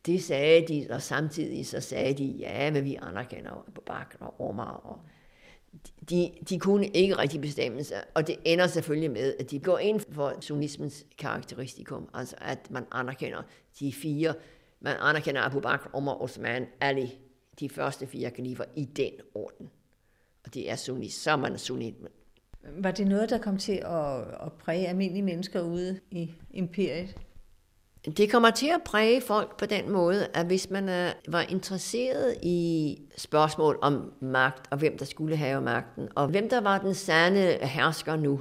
[0.07, 4.49] det sagde de, og samtidig så sagde de, ja, men vi anerkender Abu Bakr og
[4.49, 4.99] Omar og
[6.11, 9.79] de, de kunne ikke rigtig bestemme sig, og det ender selvfølgelig med, at de går
[9.79, 13.43] ind for sunnismens karakteristikum, altså at man anerkender
[13.81, 14.35] de fire,
[14.81, 17.19] man anerkender Abu Bakr, Omar, Osman, Ali,
[17.61, 19.71] de første fire kalifer i den orden.
[20.45, 21.95] Og det er sunni, så er man sunni.
[22.79, 27.17] Var det noget, der kom til at, at præge almindelige mennesker ude i imperiet?
[28.05, 32.37] Det kommer til at præge folk på den måde, at hvis man øh, var interesseret
[32.43, 36.95] i spørgsmål om magt, og hvem der skulle have magten, og hvem der var den
[36.95, 38.41] sande hersker nu,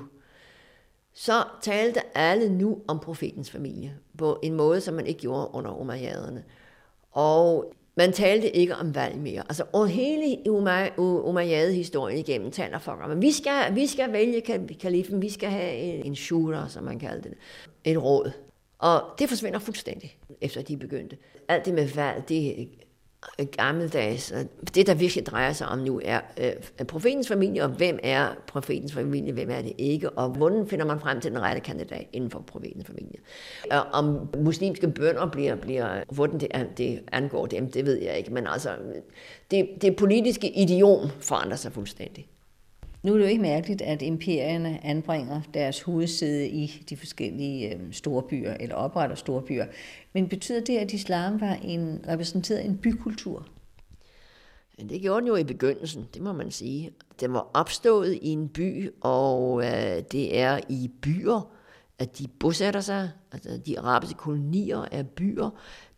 [1.13, 5.71] så talte alle nu om profetens familie, på en måde, som man ikke gjorde under
[5.71, 6.43] umayyaderne.
[7.12, 9.43] Og man talte ikke om valg mere.
[9.50, 10.38] Altså, og hele
[10.97, 14.41] Umayyad-historien igennem taler folk om, at vi skal, vi skal vælge
[14.82, 15.74] kalifen, vi skal have
[16.06, 17.38] en shura, som man kaldte det,
[17.84, 18.32] et råd.
[18.82, 21.17] Og det forsvinder fuldstændig, efter de begyndte.
[21.48, 22.65] Alt det med valg, det er
[23.39, 24.34] øh, gammeldags.
[24.76, 28.94] Det, der virkelig drejer sig om nu, er øh, profetens familie, og hvem er profetens
[28.94, 32.30] familie, hvem er det ikke, og hvordan finder man frem til den rette kandidat inden
[32.30, 33.20] for profetens familie.
[33.72, 38.34] Og om muslimske bønder bliver, bliver hvordan det, det angår dem, det ved jeg ikke,
[38.34, 38.76] men altså,
[39.52, 42.28] det, det politiske idiom forandrer sig fuldstændig.
[43.03, 47.93] Nu er det jo ikke mærkeligt, at imperierne anbringer deres hovedsæde i de forskellige øhm,
[47.93, 49.65] store byer, eller opretter storbyer.
[50.13, 53.47] Men betyder det, at islam var en, repræsenteret en bykultur?
[54.89, 56.91] Det gjorde den jo i begyndelsen, det må man sige.
[57.19, 61.51] Den var opstået i en by, og øh, det er i byer,
[61.99, 63.09] at de bosætter sig.
[63.31, 65.49] Altså de arabiske kolonier er byer.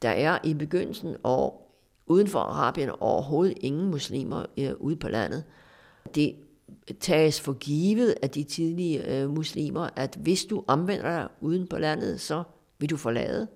[0.01, 1.69] Der er i begyndelsen og
[2.07, 5.43] uden for Arabien overhovedet ingen muslimer øh, ude på landet.
[6.15, 6.35] Det
[6.99, 11.78] tages for givet af de tidlige øh, muslimer, at hvis du omvender dig uden på
[11.78, 12.43] landet, så
[12.80, 13.47] vil du forlade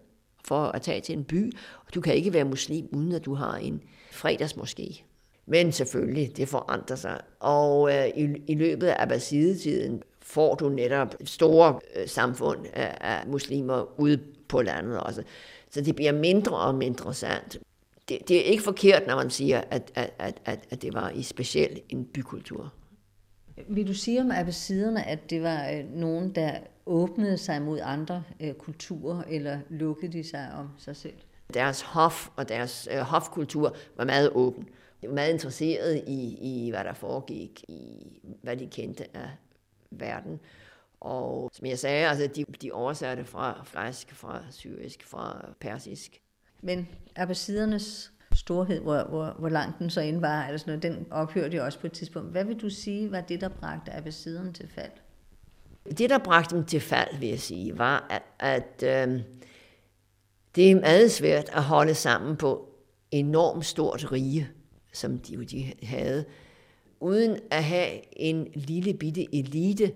[0.46, 1.52] for at tage til en by.
[1.86, 5.04] Og du kan ikke være muslim, uden at du har en fredagsmoské.
[5.46, 7.20] Men selvfølgelig, det forandrer sig.
[7.40, 13.28] Og øh, i, i løbet af Abbasidetiden får du netop store øh, samfund af, af
[13.28, 15.24] muslimer ude på landet også.
[15.72, 17.58] Så det bliver mindre og mindre sandt.
[18.10, 21.10] Det, det er ikke forkert, når man siger, at, at, at, at, at det var
[21.10, 22.74] i specielt en bykultur.
[23.68, 28.24] Vil du sige om abbasiderne, at det var øh, nogen, der åbnede sig mod andre
[28.40, 31.14] øh, kulturer, eller lukkede de sig om sig selv?
[31.54, 34.70] Deres hof og deres øh, hofkultur var meget åben.
[35.02, 39.30] De var meget interesseret i, i, hvad der foregik, i hvad de kendte af
[39.92, 40.40] verden.
[41.00, 46.22] Og som jeg sagde, altså de, de oversatte fra fransk, fra syrisk, fra persisk.
[46.62, 51.08] Men abbasidernes storhed, hvor, hvor, hvor langt den så end var, eller sådan noget, den
[51.12, 52.32] ophørte jo også på et tidspunkt.
[52.32, 54.92] Hvad vil du sige var det, der bragte abbasiderne til fald?
[55.98, 59.22] Det, der bragte dem til fald, vil jeg sige, var, at, at øh,
[60.56, 62.70] det er meget svært at holde sammen på
[63.12, 64.50] enormt stort rige,
[64.94, 66.26] som de, de havde,
[67.00, 69.94] uden at have en lille bitte elite,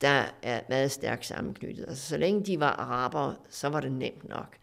[0.00, 1.84] der er meget stærkt sammenknyttet.
[1.88, 4.56] Altså, så længe de var arabere, så var det nemt nok.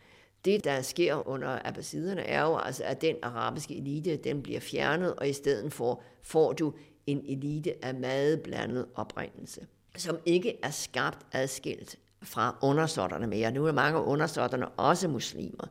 [0.46, 5.16] Det, der sker under abbasiderne, er jo altså, at den arabiske elite, den bliver fjernet,
[5.16, 6.74] og i stedet for får du
[7.08, 9.62] en elite af meget blandet oprindelse,
[9.98, 13.52] som ikke er skabt adskilt fra undersorterne mere.
[13.52, 15.68] Nu er mange undersorterne også muslimer.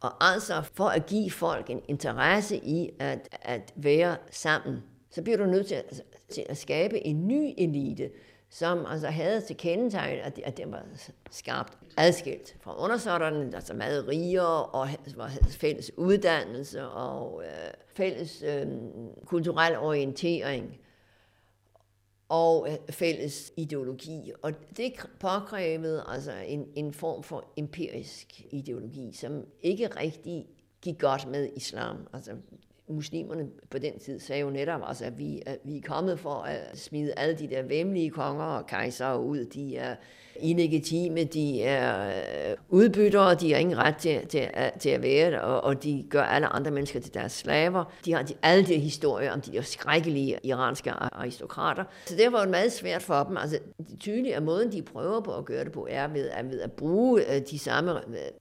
[0.00, 5.38] Og altså for at give folk en interesse i at, at være sammen, så bliver
[5.38, 8.10] du nødt til at, til at skabe en ny elite,
[8.50, 10.84] som altså havde til kendetegn, at, at det var
[11.30, 18.66] skarpt adskilt fra undersåtterne, altså meget rigere og var fælles uddannelse og øh, fælles øh,
[19.24, 20.78] kulturel orientering
[22.28, 24.32] og øh, fælles ideologi.
[24.42, 30.46] Og det påkrævede altså en, en form for empirisk ideologi, som ikke rigtig
[30.82, 31.96] gik godt med islam.
[32.12, 32.32] Altså
[32.88, 36.34] muslimerne på den tid sagde jo netop, altså, at vi, at vi er kommet for
[36.34, 39.44] at smide alle de der vemmelige konger og kejsere ud.
[39.44, 39.96] De er
[40.40, 45.30] illegitime, de er øh, udbyttere, de har ingen ret til, til, øh, til at være
[45.30, 47.84] det, og, og de gør alle andre mennesker til deres slaver.
[48.04, 51.84] De har de, alle de historier om de der skrækkelige iranske aristokrater.
[52.06, 53.36] Så det var jo meget svært for dem.
[53.36, 56.50] Altså, det tydelige er måden, de prøver på at gøre det på, er ved, at,
[56.50, 58.00] ved at bruge øh, de samme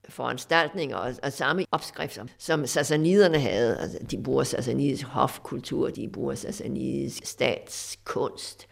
[0.10, 3.78] foranstaltninger og, og samme opskrifter, som sassaniderne havde.
[3.78, 8.68] Altså, de bruger sassanidisk hofkultur, de bruger sassanidisk statskunst.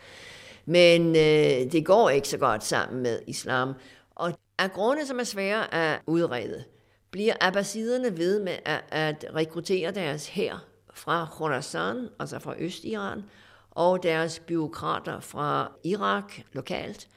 [0.66, 3.74] Men øh, det går ikke så godt sammen med islam.
[4.16, 6.64] Og af grunde, som er svære at udrede,
[7.12, 10.58] bliver abbasiderne ved med at, at rekruttere deres her
[10.94, 13.24] fra Khorasan, altså fra Østiran,
[13.72, 17.08] og deres byråkrater fra Irak lokalt,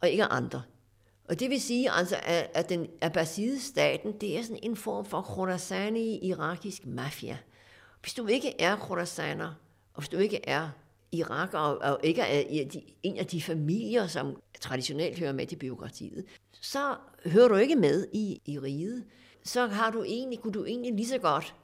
[0.00, 0.62] og ikke andre.
[1.28, 5.04] Og det vil sige altså, at, at den abbaside staten, det er sådan en form
[5.04, 7.38] for Khorasani irakisk mafia.
[8.00, 9.54] Hvis du ikke er Khorasaner,
[9.94, 10.68] og hvis du ikke er
[11.12, 12.64] Irak og, og ikke er
[13.02, 16.24] en af de familier, som traditionelt hører med til byråkratiet,
[16.60, 16.94] så
[17.26, 19.04] hører du ikke med i, i riget.
[19.44, 21.54] Så har du egentlig, kunne du egentlig lige så godt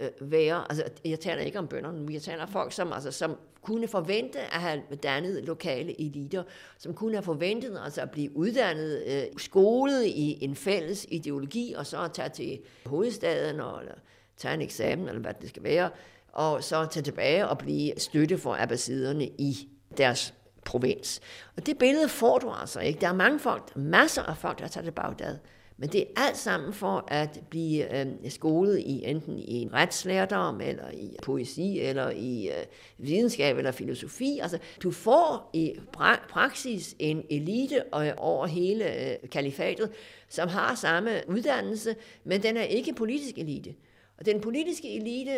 [0.00, 3.10] øh, være, altså jeg taler ikke om bønderne, men jeg taler om folk, som, altså,
[3.10, 6.42] som kunne forvente at have dannet lokale eliter,
[6.78, 11.86] som kunne have forventet altså at blive uddannet, øh, skolet i en fælles ideologi, og
[11.86, 13.94] så tage til hovedstaden, og, eller
[14.36, 15.90] tage en eksamen, eller hvad det skal være,
[16.32, 21.20] og så tage tilbage og blive støtte for abbasiderne i deres provins.
[21.56, 23.00] Og det billede får du altså ikke.
[23.00, 25.38] Der er mange folk, masser af folk, der tager til Bagdad.
[25.76, 30.60] Men det er alt sammen for at blive øh, skolet i enten i en retslærdom,
[30.60, 32.64] eller i poesi, eller i øh,
[32.98, 34.38] videnskab, eller filosofi.
[34.42, 39.90] Altså, du får i pra- praksis en elite øh, over hele øh, kalifatet,
[40.28, 43.74] som har samme uddannelse, men den er ikke politisk elite.
[44.18, 45.32] Og den politiske elite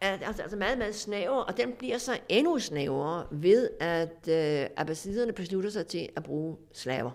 [0.00, 5.32] altså, altså meget, meget snæver, og den bliver så endnu snævere ved, at øh, abbasiderne
[5.32, 7.10] beslutter sig til at bruge slaver.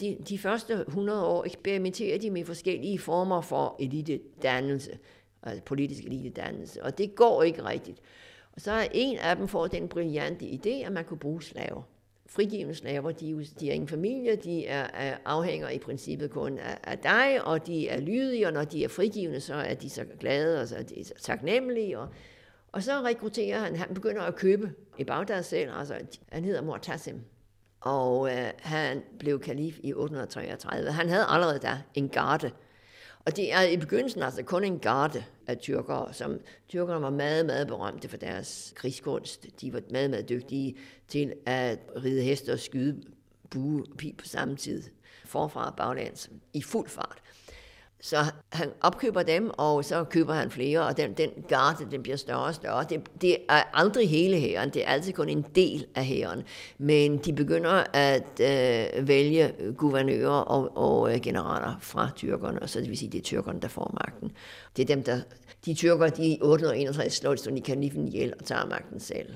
[0.00, 4.98] De, de første 100 år eksperimenterer de med forskellige former for elitedannelse,
[5.42, 8.00] altså politisk elitedannelse, og det går ikke rigtigt.
[8.52, 11.82] Og Så er en af dem får den brillante idé, at man kunne bruge slaver.
[12.30, 16.78] Frigivende slaver, de, de er ingen familie, de er, er afhænger i princippet kun af,
[16.84, 20.04] af dig, og de er lydige, og når de er frigivende, så er de så
[20.20, 21.98] glade, og så er de så taknemmelige.
[21.98, 22.08] Og,
[22.72, 25.94] og så rekrutterer han, han begynder at købe i Bagdad selv, altså
[26.28, 27.20] han hedder Mortasim,
[27.80, 30.92] og øh, han blev kalif i 833.
[30.92, 32.50] Han havde allerede da en garde,
[33.28, 37.46] og det er i begyndelsen altså kun en garde af tyrkere, som tyrkerne var meget,
[37.46, 39.46] meget berømte for deres krigskunst.
[39.60, 40.76] De var meget, meget dygtige
[41.08, 43.02] til at ride heste og skyde
[43.50, 44.82] bue og pil på samme tid,
[45.24, 47.22] forfra og baglæns, i fuld fart.
[48.00, 48.16] Så
[48.52, 52.44] han opkøber dem, og så køber han flere, og den, den garde, den bliver større
[52.44, 52.84] og større.
[52.90, 56.42] Det, det er aldrig hele hæren, det er altid kun en del af hæren.
[56.78, 62.80] Men de begynder at øh, vælge guvernører og, og øh, generaler fra tyrkerne, og så
[62.80, 64.32] det vil sige, det er tyrkerne, der får magten.
[64.76, 65.20] Det er dem, der...
[65.64, 69.28] De tyrker, de i 861 slår de kan ihjel og tager magten selv.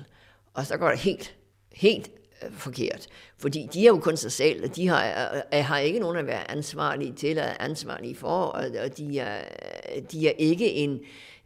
[0.53, 1.35] Og så går det helt,
[1.71, 2.11] helt
[2.51, 3.07] forkert.
[3.37, 6.17] Fordi de er jo kun sig selv, og de har, øh, øh, har ikke nogen
[6.17, 9.41] at være ansvarlige til, eller ansvarlige for, og, og de, er,
[10.11, 10.99] de er ikke en,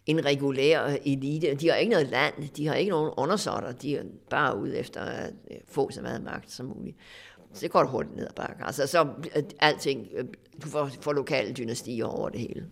[0.05, 1.55] en regulær elite.
[1.55, 5.01] De har ikke noget land, de har ikke nogen undersåtter, de er bare ude efter
[5.01, 6.97] at øh, få så meget magt som muligt.
[7.53, 8.65] Så det går det hurtigt ned ad bakken.
[8.65, 9.07] Altså, så
[9.59, 10.07] alting,
[10.63, 12.65] du får, får lokale dynastier over det hele.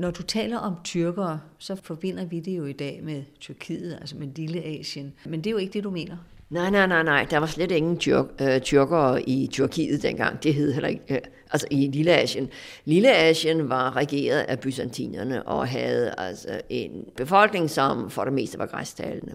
[0.00, 4.16] Når du taler om tyrkere, så forbinder vi det jo i dag med Tyrkiet, altså
[4.16, 5.14] med Lille Asien.
[5.24, 6.16] Men det er jo ikke det, du mener.
[6.50, 7.26] Nej, nej, nej, nej.
[7.30, 10.42] Der var slet ingen tyrk, øh, tyrkere i Tyrkiet dengang.
[10.42, 11.20] Det hed heller ikke, øh,
[11.50, 12.48] altså i Lille Asien.
[12.84, 18.58] Lille Asien var regeret af byzantinerne og havde altså en befolkning, som for det meste
[18.58, 19.34] var græstalende.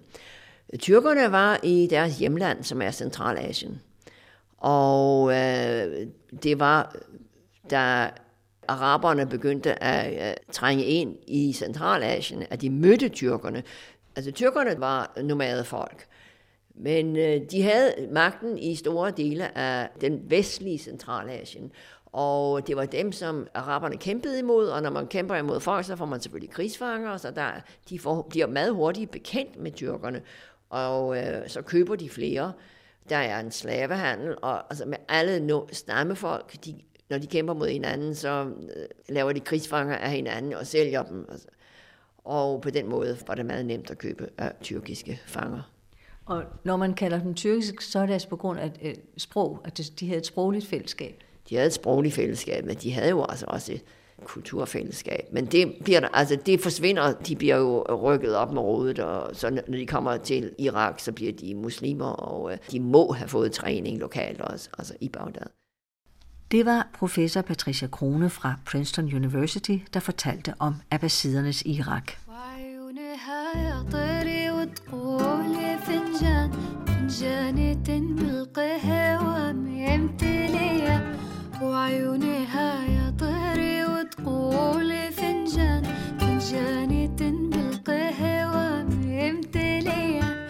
[0.79, 3.81] Tyrkerne var i deres hjemland, som er Centralasien.
[4.57, 6.07] Og øh,
[6.43, 6.95] det var,
[7.69, 8.09] da
[8.67, 13.63] araberne begyndte at øh, trænge ind i Centralasien, at de mødte tyrkerne.
[14.15, 16.05] Altså tyrkerne var nomadefolk,
[16.77, 21.71] men øh, de havde magten i store dele af den vestlige Centralasien.
[22.05, 25.95] Og det var dem, som araberne kæmpede imod, og når man kæmper imod folk, så
[25.95, 27.51] får man selvfølgelig krigsfanger, så der,
[27.89, 30.21] de får, bliver meget hurtigt bekendt med tyrkerne,
[30.69, 32.53] og øh, så køber de flere.
[33.09, 36.75] Der er en slavehandel, og altså med alle no, stammefolk, de,
[37.09, 38.45] når de kæmper mod hinanden, så
[38.75, 41.27] øh, laver de krigsfanger af hinanden og sælger dem.
[41.31, 41.47] Altså.
[42.17, 45.74] Og på den måde var det meget nemt at købe af tyrkiske fanger.
[46.25, 49.61] Og når man kalder dem tyrkisk, så er det altså på grund af et sprog,
[49.63, 51.23] at de havde et sprogligt fællesskab.
[51.49, 53.81] De havde et sprogligt fællesskab, men de havde jo altså også et
[54.23, 55.27] kulturfællesskab.
[55.31, 59.35] Men det, bliver der, altså det forsvinder, de bliver jo rykket op med rådet, og
[59.35, 63.27] så når de kommer til Irak, så bliver de muslimer, og øh, de må have
[63.27, 65.47] fået træning lokalt også, altså i Bagdad.
[66.51, 72.11] Det var professor Patricia Krone fra Princeton University, der fortalte om abbasidernes Irak.
[81.61, 85.83] وعيونها يا طهري وتقولي فنجان.
[86.19, 87.19] فنجانة
[87.51, 90.47] بالقهوة ممتلية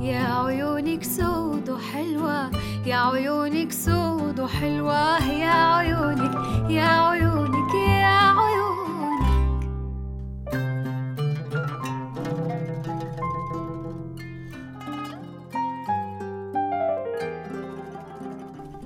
[0.00, 2.50] يا عيونك سود وحلوة
[2.86, 6.34] يا عيونك سود وحلوة يا عيونك
[6.70, 8.83] يا عيونك يا عيونك.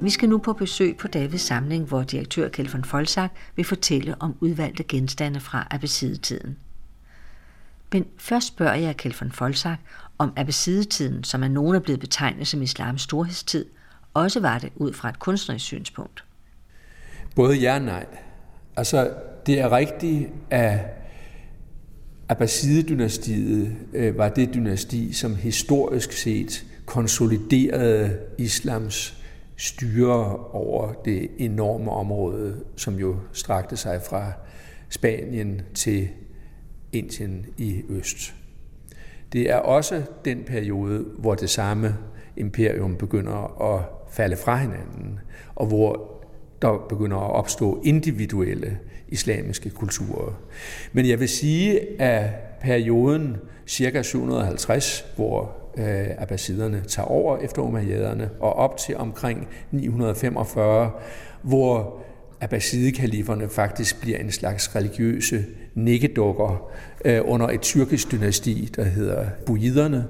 [0.00, 4.14] Vi skal nu på besøg på Davids samling, hvor direktør Kjeld von Folsak vil fortælle
[4.20, 6.56] om udvalgte genstande fra abbasidetiden.
[7.92, 9.78] Men først spørger jeg Kjeld von Folsak,
[10.18, 13.64] om abbasidetiden, som af nogen er blevet betegnet som islams storhedstid,
[14.14, 16.24] også var det ud fra et kunstnerisk synspunkt.
[17.34, 18.06] Både ja og nej.
[18.76, 19.10] Altså,
[19.46, 20.80] det er rigtigt, at
[22.28, 29.17] Abbaside-dynastiet øh, var det dynasti, som historisk set konsoliderede islams
[29.58, 34.32] styre over det enorme område, som jo strakte sig fra
[34.88, 36.08] Spanien til
[36.92, 38.34] Indien i øst.
[39.32, 41.96] Det er også den periode, hvor det samme
[42.36, 45.20] imperium begynder at falde fra hinanden,
[45.54, 46.17] og hvor
[46.62, 48.78] der begynder at opstå individuelle
[49.08, 50.40] islamiske kulturer.
[50.92, 52.30] Men jeg vil sige, at
[52.60, 53.36] perioden
[53.68, 54.02] ca.
[54.02, 60.90] 750, hvor øh, abbasiderne tager over efter umayyaderne, og op til omkring 945,
[61.42, 62.02] hvor
[62.40, 65.44] abbasidekalifferne faktisk bliver en slags religiøse
[65.74, 66.70] nikkedukker
[67.04, 70.04] øh, under et tyrkisk dynasti, der hedder Buiderne,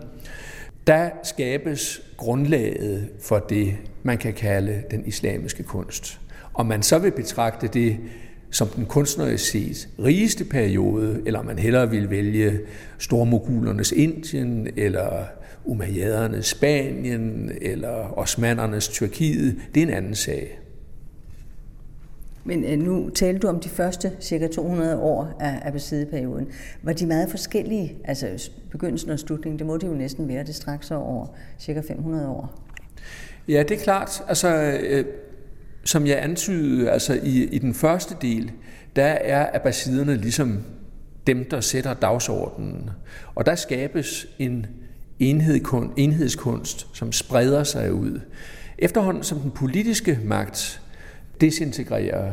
[0.86, 6.20] Der skabes grundlaget for det, man kan kalde den islamiske kunst.
[6.59, 7.96] Om man så vil betragte det
[8.50, 12.61] som den kunstnerisk set rigeste periode, eller man hellere vil vælge
[12.98, 15.24] stormogulernes Indien, eller
[15.64, 20.61] umayyadernes Spanien, eller osmannernes Tyrkiet, det er en anden sag.
[22.44, 26.48] Men øh, nu talte du om de første cirka 200 år af Abbasid-perioden.
[26.82, 30.54] Var de meget forskellige, altså begyndelsen og slutningen, det må det jo næsten være, det
[30.54, 31.26] straks over
[31.59, 32.61] cirka 500 år?
[33.48, 34.22] Ja, det er klart.
[34.28, 35.04] Altså, øh,
[35.85, 38.51] som jeg antydede, altså i, i den første del,
[38.97, 40.59] der er abbasiderne ligesom
[41.26, 42.91] dem, der sætter dagsordenen.
[43.35, 44.66] Og der skabes en
[45.97, 48.20] enhedskunst, som spreder sig ud.
[48.79, 50.83] Efterhånden som den politiske magt
[51.41, 52.33] desintegrerer,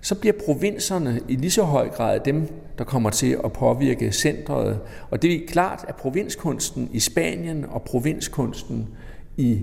[0.00, 4.80] så bliver provinserne i lige så høj grad dem, der kommer til at påvirke centret.
[5.10, 8.88] Og det er klart, at provinskunsten i Spanien og provinskunsten
[9.36, 9.60] i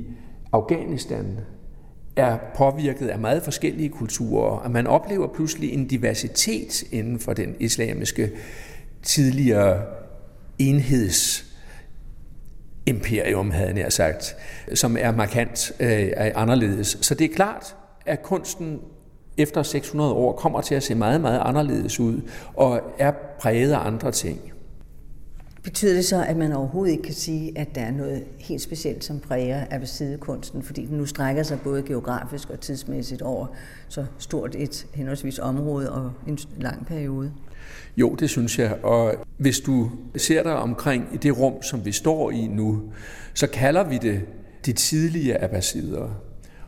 [0.51, 1.39] Afghanistan
[2.15, 7.55] er påvirket af meget forskellige kulturer, og man oplever pludselig en diversitet inden for den
[7.59, 8.31] islamiske
[9.03, 9.81] tidligere
[10.59, 11.45] enheds
[12.85, 14.35] imperium, havde jeg sagt,
[14.73, 16.97] som er markant øh, anderledes.
[17.01, 18.79] Så det er klart, at kunsten
[19.37, 22.21] efter 600 år kommer til at se meget, meget anderledes ud,
[22.53, 24.52] og er præget af andre ting.
[25.63, 29.03] Betyder det så, at man overhovedet ikke kan sige, at der er noget helt specielt,
[29.03, 33.47] som præger abbasidekunsten, fordi den nu strækker sig både geografisk og tidsmæssigt over
[33.87, 37.31] så stort et henholdsvis område og en lang periode?
[37.97, 38.83] Jo, det synes jeg.
[38.83, 42.81] Og hvis du ser dig omkring i det rum, som vi står i nu,
[43.33, 44.21] så kalder vi det
[44.65, 46.09] de tidlige abbasider.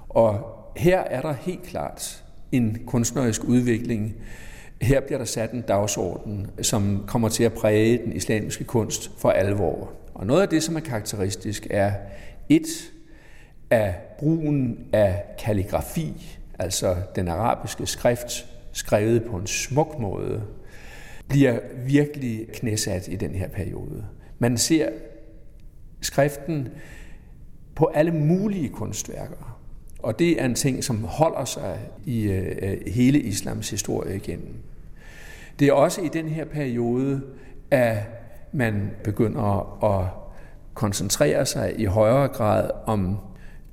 [0.09, 0.39] Og
[0.77, 4.15] her er der helt klart en kunstnerisk udvikling.
[4.81, 9.29] Her bliver der sat en dagsorden, som kommer til at præge den islamiske kunst for
[9.29, 9.91] alvor.
[10.13, 11.91] Og noget af det, som er karakteristisk, er
[12.49, 12.91] et
[13.69, 20.43] af brugen af kalligrafi, altså den arabiske skrift, skrevet på en smuk måde,
[21.27, 24.05] bliver virkelig knæsat i den her periode.
[24.39, 24.89] Man ser
[26.01, 26.69] skriften
[27.75, 29.54] på alle mulige kunstværker.
[30.05, 34.53] Og det er en ting, som holder sig i øh, hele islams historie igennem.
[35.59, 37.21] Det er også i den her periode,
[37.71, 37.97] at
[38.51, 40.07] man begynder at
[40.73, 43.17] koncentrere sig i højere grad om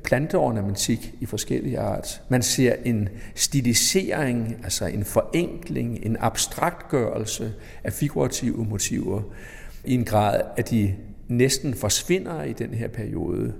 [0.04, 2.22] planteornamentik i forskellige art.
[2.28, 7.52] Man ser en stilisering, altså en forenkling, en abstraktgørelse
[7.84, 9.22] af figurative motiver
[9.84, 10.94] i en grad, at de
[11.28, 13.54] næsten forsvinder i den her periode.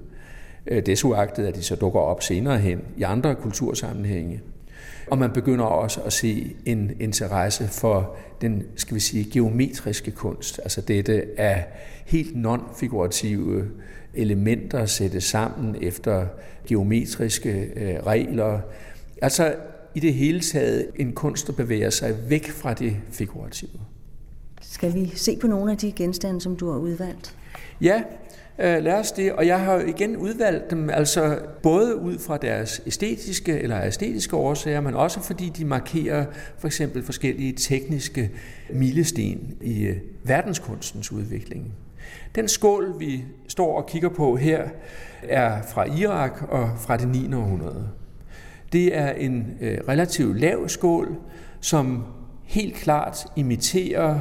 [0.66, 4.40] Øh, Desuagtet, at de så dukker op senere hen i andre kultursammenhænge.
[5.10, 10.60] Og man begynder også at se en interesse for den, skal vi sige, geometriske kunst,
[10.62, 11.66] altså dette af
[12.06, 13.64] helt non-figurative
[14.14, 16.26] elementer sættes sammen efter
[16.66, 18.60] geometriske øh, regler.
[19.22, 19.54] Altså
[19.94, 23.80] i det hele taget en kunst, der bevæger sig væk fra det figurative.
[24.62, 27.36] Skal vi se på nogle af de genstande, som du har udvalgt?
[27.80, 28.02] Ja,
[28.58, 29.32] øh, lad os det.
[29.32, 34.80] Og jeg har igen udvalgt dem, altså både ud fra deres æstetiske eller æstetiske årsager,
[34.80, 36.26] men også fordi de markerer
[36.58, 38.30] for eksempel forskellige tekniske
[38.70, 41.74] milesten i øh, verdenskunstens udvikling.
[42.34, 44.68] Den skål, vi står og kigger på her,
[45.22, 47.34] er fra Irak og fra det 9.
[47.34, 47.88] århundrede.
[48.72, 51.16] Det er en øh, relativt lav skål,
[51.60, 52.04] som
[52.44, 54.20] helt klart imiterer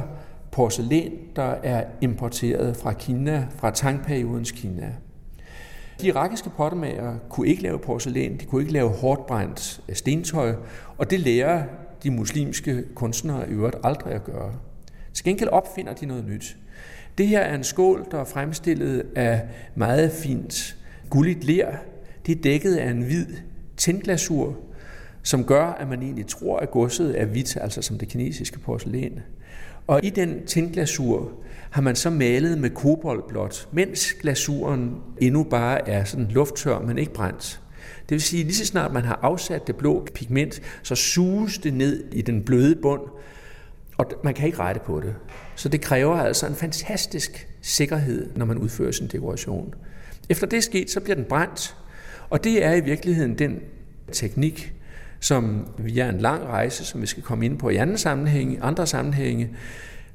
[0.52, 4.92] porcelæn, der er importeret fra Kina, fra Tangperiodens Kina.
[6.00, 10.54] De irakiske pottemager kunne ikke lave porcelæn, de kunne ikke lave hårdt brændt øh, stentøj,
[10.98, 11.64] og det lærer
[12.02, 14.54] de muslimske kunstnere i øvrigt aldrig at gøre.
[15.14, 16.56] Til gengæld opfinder de noget nyt.
[17.18, 19.42] Det her er en skål, der er fremstillet af
[19.74, 20.76] meget fint
[21.10, 21.72] gulligt ler.
[22.26, 23.26] Det er dækket af en hvid
[23.76, 24.56] tændglasur,
[25.22, 29.20] som gør, at man egentlig tror, at godset er hvidt, altså som det kinesiske porcelæn.
[29.86, 31.32] Og i den tændglasur
[31.70, 37.12] har man så malet med koboldblåt, mens glasuren endnu bare er sådan lufttør, men ikke
[37.12, 37.60] brændt.
[38.08, 41.74] Det vil sige, lige så snart man har afsat det blå pigment, så suges det
[41.74, 43.02] ned i den bløde bund,
[43.98, 45.14] og man kan ikke rette på det.
[45.56, 49.74] Så det kræver altså en fantastisk sikkerhed, når man udfører sin dekoration.
[50.28, 51.76] Efter det er sket, så bliver den brændt,
[52.30, 53.60] og det er i virkeligheden den
[54.12, 54.74] teknik,
[55.22, 58.86] som via en lang rejse, som vi skal komme ind på i andre sammenhæng, andre
[58.86, 59.50] sammenhænge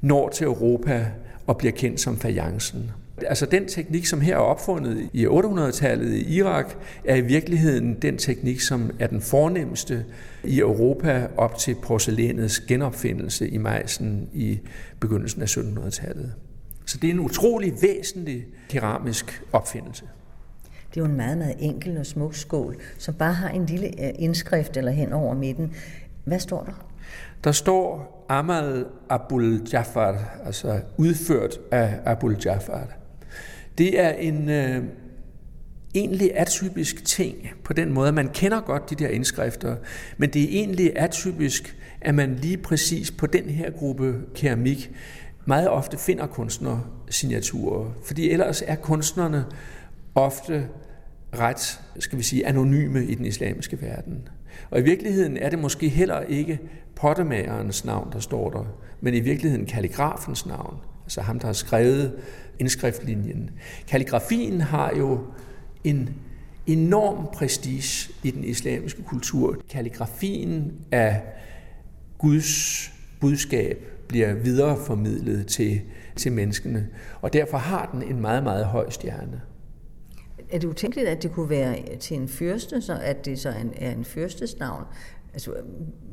[0.02, 1.12] når til Europa
[1.48, 2.92] og bliver kendt som fajancen.
[3.28, 8.18] Altså den teknik, som her er opfundet i 800-tallet i Irak, er i virkeligheden den
[8.18, 10.06] teknik, som er den fornemmeste
[10.44, 14.60] i Europa op til porcelænets genopfindelse i majsen i
[15.00, 16.34] begyndelsen af 1700-tallet.
[16.86, 20.06] Så det er en utrolig væsentlig keramisk opfindelse.
[20.90, 23.88] Det er jo en meget, meget enkel og smuk skål, som bare har en lille
[23.88, 25.74] øh, indskrift eller hen over midten.
[26.24, 26.88] Hvad står der?
[27.44, 32.88] der står Amal Abul Jafar, altså udført af Abul Jafar.
[33.78, 34.84] Det er en øh,
[35.96, 39.76] egentlig atypisk ting på den måde, at man kender godt de der indskrifter,
[40.18, 44.92] men det er egentlig atypisk, at man lige præcis på den her gruppe keramik
[45.46, 49.46] meget ofte finder kunstnersignaturer, fordi ellers er kunstnerne
[50.18, 50.68] ofte
[51.40, 54.28] ret, skal vi sige, anonyme i den islamiske verden.
[54.70, 56.60] Og i virkeligheden er det måske heller ikke
[56.96, 58.66] pottemagerens navn, der står der,
[59.02, 62.20] men i virkeligheden kalligrafens navn, altså ham, der har skrevet
[62.60, 63.50] indskriftlinjen.
[63.88, 65.20] Kalligrafien har jo
[65.84, 66.10] en
[66.68, 69.58] enorm prestige i den islamiske kultur.
[69.70, 71.22] Kalligrafien af
[72.18, 72.92] Guds
[73.22, 75.82] budskab bliver videreformidlet til,
[76.16, 76.88] til menneskene,
[77.22, 79.42] og derfor har den en meget, meget høj stjerne.
[80.52, 83.62] Er det utænkeligt, at det kunne være til en fyrste, så at det så er
[83.62, 84.84] en, er en fyrstes navn?
[85.34, 85.52] Altså,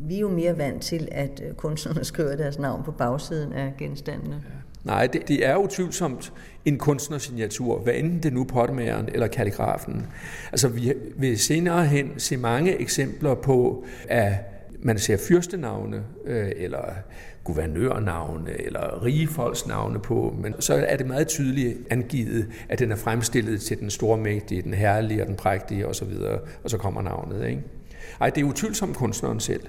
[0.00, 3.74] vi er jo mere vant til, at øh, kunstnerne skriver deres navn på bagsiden af
[3.78, 4.34] genstandene.
[4.34, 4.64] Ja.
[4.84, 6.32] Nej, det, det er utvivlsomt
[6.64, 10.06] en kunstnersignatur, hvad enten det nu pottemageren eller kalligrafen.
[10.52, 14.32] Altså, vi vil senere hen se mange eksempler på, at
[14.80, 16.84] man ser fyrstenavne, øh, eller
[17.44, 22.92] guvernørnavne, eller rige folks navne på, men så er det meget tydeligt angivet, at den
[22.92, 26.12] er fremstillet til den store mægtige, den herlige og den prægtige osv.,
[26.64, 27.48] og så kommer navnet.
[27.48, 27.62] Ikke?
[28.20, 29.62] Ej, det er utvivlsomt kunstneren selv.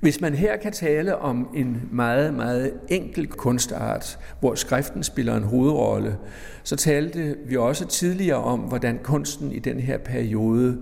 [0.00, 5.42] Hvis man her kan tale om en meget, meget enkel kunstart, hvor skriften spiller en
[5.42, 6.16] hovedrolle,
[6.62, 10.78] så talte vi også tidligere om, hvordan kunsten i den her periode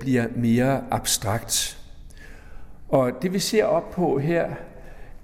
[0.00, 1.78] bliver mere abstrakt.
[2.88, 4.50] Og det vi ser op på her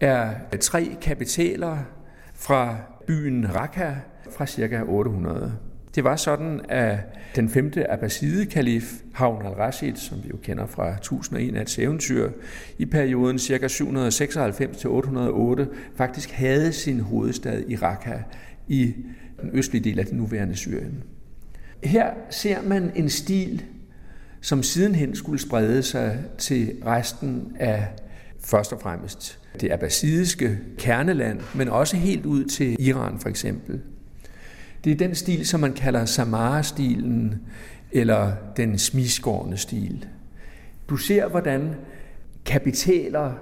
[0.00, 1.78] er tre kapitaler
[2.34, 3.94] fra byen Raqqa
[4.30, 4.82] fra ca.
[4.86, 5.52] 800.
[5.94, 6.98] Det var sådan, at
[7.36, 12.30] den femte abbaside kalif, Havn al-Rashid, som vi jo kender fra 1001 af eventyr,
[12.78, 13.66] i perioden ca.
[13.66, 15.64] 796-808
[15.96, 18.18] faktisk havde sin hovedstad i Raqqa
[18.68, 18.94] i
[19.40, 21.02] den østlige del af den nuværende Syrien.
[21.84, 23.64] Her ser man en stil,
[24.44, 27.86] som sidenhen skulle sprede sig til resten af
[28.40, 33.80] først og fremmest det abbasidiske kerneland, men også helt ud til Iran for eksempel.
[34.84, 37.40] Det er den stil, som man kalder Samara-stilen,
[37.92, 40.06] eller den smiskårende stil.
[40.88, 41.74] Du ser, hvordan
[42.44, 43.32] kapitaler,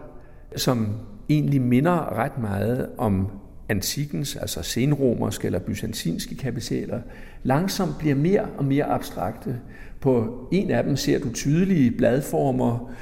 [0.57, 0.89] som
[1.29, 3.29] egentlig minder ret meget om
[3.69, 7.01] antikkens, altså senromerske eller byzantinske kapitaler,
[7.43, 9.59] langsomt bliver mere og mere abstrakte.
[10.03, 12.93] På en af dem ser du tydelige bladformer,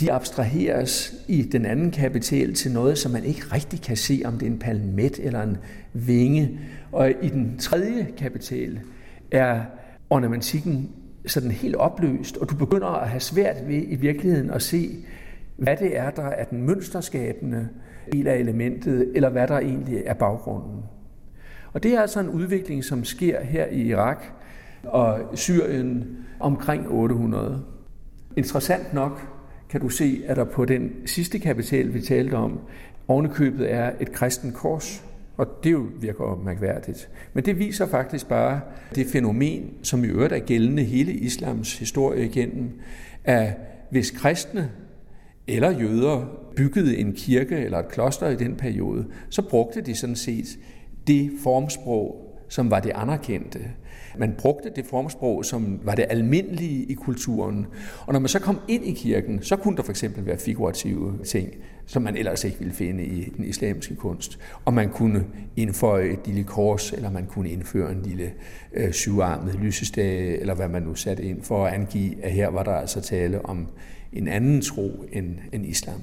[0.00, 4.32] de abstraheres i den anden kapital til noget, som man ikke rigtig kan se, om
[4.32, 5.56] det er en palmet eller en
[5.92, 6.60] vinge.
[6.92, 8.80] Og i den tredje kapital
[9.30, 9.60] er
[10.10, 10.90] ornamentikken
[11.26, 14.96] sådan helt opløst, og du begynder at have svært ved i virkeligheden at se,
[15.56, 17.68] hvad det er, der er den mønsterskabende
[18.12, 20.82] del af elementet, eller hvad der egentlig er baggrunden.
[21.72, 24.24] Og det er altså en udvikling, som sker her i Irak
[24.88, 27.64] og Syrien omkring 800.
[28.36, 29.28] Interessant nok
[29.68, 32.58] kan du se, at der på den sidste kapital, vi talte om,
[33.08, 35.04] ovenikøbet er et kristen kors.
[35.36, 37.08] Og det jo virker mærkværdigt.
[37.34, 38.60] Men det viser faktisk bare
[38.94, 42.70] det fænomen, som i øvrigt er gældende hele islams historie igennem,
[43.24, 43.56] at
[43.90, 44.70] hvis kristne
[45.46, 46.26] eller jøder
[46.56, 50.58] byggede en kirke eller et kloster i den periode, så brugte de sådan set
[51.06, 53.60] det formsprog, som var det anerkendte.
[54.18, 57.66] Man brugte det formsprog, som var det almindelige i kulturen.
[58.06, 61.18] Og når man så kom ind i kirken, så kunne der for eksempel være figurative
[61.24, 61.54] ting,
[61.86, 64.38] som man ellers ikke ville finde i den islamiske kunst.
[64.64, 65.24] Og man kunne
[65.56, 68.32] indføje et lille kors, eller man kunne indføre en lille
[68.72, 72.62] øh, syvarmet lysestage, eller hvad man nu satte ind for at angive, at her var
[72.62, 73.66] der altså tale om
[74.12, 76.00] en anden tro end, end islam.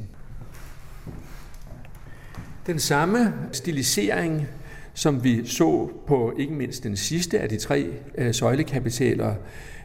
[2.67, 4.47] Den samme stilisering
[4.95, 7.87] som vi så på ikke mindst den sidste af de tre
[8.17, 9.35] øh, søjlekapitaler,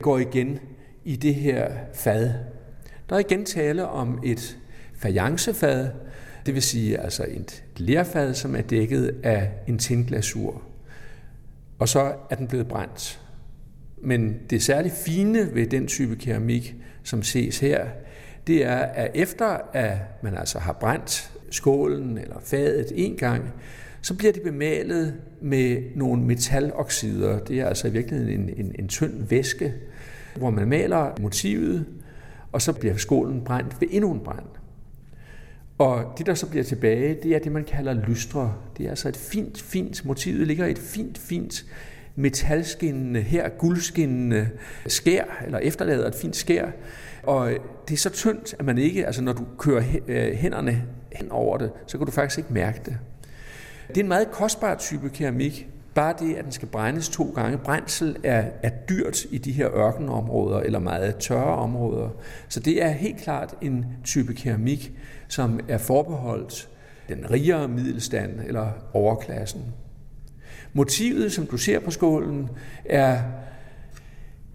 [0.02, 0.58] går igen
[1.04, 2.30] i det her fad.
[3.08, 4.58] Der er igen tale om et
[4.94, 5.88] fajancefad,
[6.46, 10.62] det vil sige altså et lerfad, som er dækket af en tinglasur.
[11.78, 13.20] Og så er den blevet brændt.
[14.02, 17.86] Men det særligt fine ved den type keramik, som ses her,
[18.46, 23.52] det er, at efter at man altså har brændt skålen eller fadet en gang,
[24.03, 27.38] så bliver det bemalet med nogle metaloxider.
[27.38, 29.74] Det er altså i virkeligheden en, en, en tynd væske,
[30.36, 31.86] hvor man maler motivet,
[32.53, 34.46] og så bliver skålen brændt ved endnu en brand.
[35.78, 38.55] Og det, der så bliver tilbage, det er det, man kalder lystre.
[38.78, 41.64] Det er altså et fint, fint, motivet ligger i et fint, fint
[42.16, 44.48] metalskinnende, her guldskinnende
[44.86, 46.70] skær, eller efterlader et fint skær.
[47.22, 47.53] Og
[47.88, 50.82] det er så tyndt, at man ikke, altså når du kører øh, hænderne
[51.12, 52.98] hen over det, så kan du faktisk ikke mærke det.
[53.91, 55.68] Det er en meget kostbar type keramik.
[55.95, 57.59] Bare det, at den skal brændes to gange.
[57.59, 62.09] Brændsel er, er dyrt i de her ørkenområder eller meget tørre områder.
[62.49, 64.93] Så det er helt klart en type keramik,
[65.28, 66.68] som er forbeholdt
[67.09, 69.62] den rigere middelstand eller overklassen.
[70.72, 72.51] Motivet, som du ser på skålen,
[72.84, 73.20] er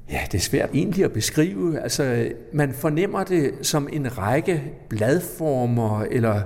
[0.10, 1.80] Ja, det er svært egentlig at beskrive.
[1.80, 6.42] Altså, man fornemmer det som en række bladformer, eller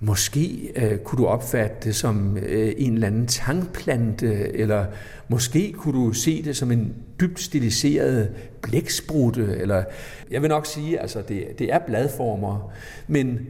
[0.00, 4.86] måske øh, kunne du opfatte det som øh, en eller anden tangplante, eller
[5.28, 8.30] måske kunne du se det som en dybt stiliseret
[8.62, 9.84] blæksprutte, eller
[10.30, 12.72] jeg vil nok sige, altså det, det er bladformer,
[13.08, 13.40] men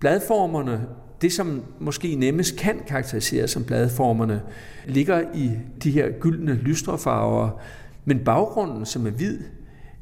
[0.00, 0.80] bladformerne
[1.22, 4.42] det, som måske nemmest kan karakteriseres som bladformerne,
[4.86, 5.50] ligger i
[5.82, 7.60] de her gyldne lystrefarver,
[8.04, 9.38] men baggrunden, som er hvid,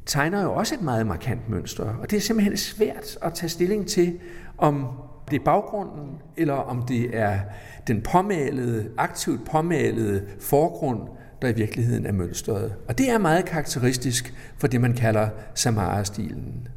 [0.06, 1.84] tegner jo også et meget markant mønster.
[1.84, 4.18] Og det er simpelthen svært at tage stilling til,
[4.58, 4.86] om
[5.30, 7.38] det er baggrunden, eller om det er
[7.86, 11.00] den påmalede, aktivt påmalede forgrund,
[11.42, 12.74] der i virkeligheden er mønstret.
[12.88, 16.68] Og det er meget karakteristisk for det, man kalder Samara-stilen.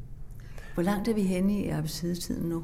[0.73, 2.63] Hvor langt er vi henne i Abbasidetiden nu?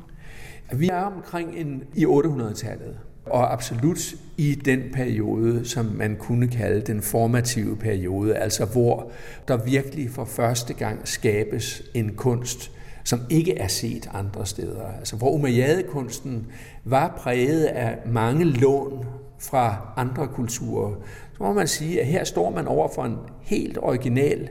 [0.73, 6.81] Vi er omkring en, i 800-tallet, og absolut i den periode, som man kunne kalde
[6.81, 9.11] den formative periode, altså hvor
[9.47, 12.71] der virkelig for første gang skabes en kunst,
[13.05, 14.87] som ikke er set andre steder.
[14.99, 16.47] Altså hvor Umayyad-kunsten
[16.83, 19.05] var præget af mange lån
[19.39, 20.95] fra andre kulturer,
[21.37, 24.49] så må man sige, at her står man over for en helt original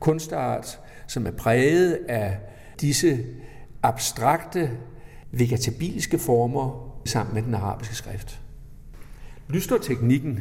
[0.00, 2.38] kunstart, som er præget af
[2.80, 3.18] disse
[3.82, 4.70] abstrakte
[5.32, 8.40] vegetabilske former sammen med den arabiske skrift.
[9.48, 10.40] Lysterteknikken,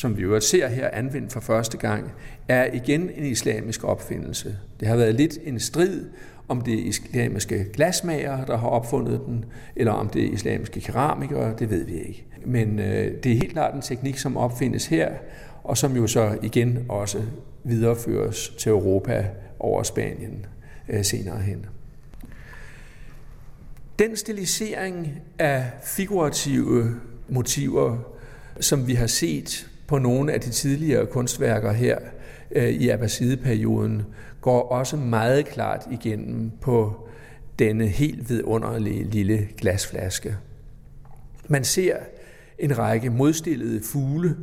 [0.00, 2.12] som vi øvrigt ser her anvendt for første gang,
[2.48, 4.56] er igen en islamisk opfindelse.
[4.80, 6.04] Det har været lidt en strid
[6.48, 9.44] om det er islamiske glasmager, der har opfundet den,
[9.76, 12.26] eller om det er islamiske keramikere, det ved vi ikke.
[12.46, 15.12] Men øh, det er helt klart en teknik, som opfindes her,
[15.64, 17.22] og som jo så igen også
[17.64, 19.26] videreføres til Europa
[19.58, 20.46] over Spanien
[20.88, 21.66] øh, senere hen.
[23.98, 26.94] Den stilisering af figurative
[27.28, 27.98] motiver,
[28.60, 31.98] som vi har set på nogle af de tidligere kunstværker her
[32.50, 34.02] øh, i Abbasideperioden,
[34.40, 37.08] går også meget klart igennem på
[37.58, 40.36] denne helt vidunderlige lille glasflaske.
[41.48, 41.96] Man ser
[42.58, 44.36] en række modstillede fugle,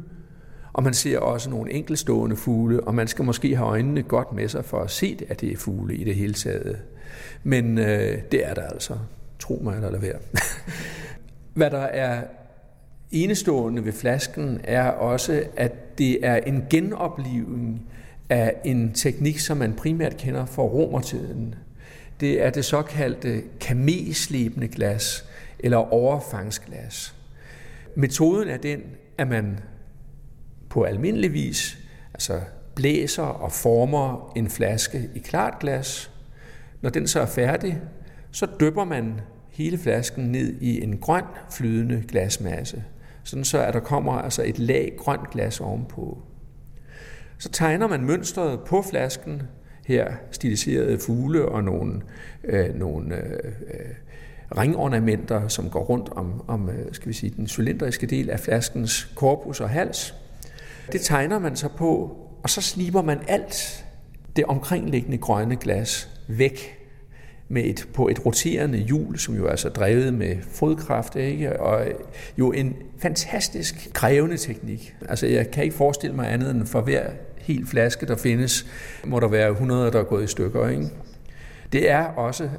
[0.74, 4.48] og man ser også nogle enkelstående fugle, og man skal måske have øjnene godt med
[4.48, 6.78] sig for at se, at det er fugle i det hele taget.
[7.44, 8.98] Men øh, det er der altså.
[9.40, 10.20] Tro mig eller lad være.
[11.54, 12.24] Hvad der er
[13.12, 17.86] enestående ved flasken er også, at det er en genoplivning
[18.30, 21.56] af en teknik, som man primært kender fra romertiden.
[22.20, 25.26] Det er det såkaldte kamelslebende glas,
[25.60, 27.16] eller overfangsglas.
[27.96, 28.82] Metoden er den,
[29.18, 29.60] at man
[30.70, 31.78] på almindelig vis
[32.14, 32.40] altså
[32.76, 36.12] blæser og former en flaske i klart glas.
[36.82, 37.82] Når den så er færdig,
[38.32, 42.84] så dypper man hele flasken ned i en grøn flydende glasmasse,
[43.28, 46.18] sådan så at der kommer altså et lag grønt glas ovenpå.
[47.38, 49.42] Så tegner man mønstret på flasken,
[49.86, 52.02] her stiliserede fugle og nogle,
[52.44, 53.94] øh, nogle øh,
[54.58, 59.12] ringornamenter, som går rundt om, om øh, skal vi sige, den cylindriske del af flaskens
[59.16, 60.16] korpus og hals.
[60.92, 63.86] Det tegner man så på, og så sliber man alt
[64.36, 66.77] det omkringliggende grønne glas væk
[67.50, 71.60] med et, på et roterende hjul, som jo er altså drevet med fodkraft, ikke?
[71.60, 71.88] og
[72.38, 74.96] jo en fantastisk krævende teknik.
[75.10, 78.66] Altså jeg kan ikke forestille mig andet end for hver hel flaske, der findes,
[79.06, 80.68] må der være 100, der er gået i stykker.
[80.68, 80.90] Ikke?
[81.72, 82.50] Det er også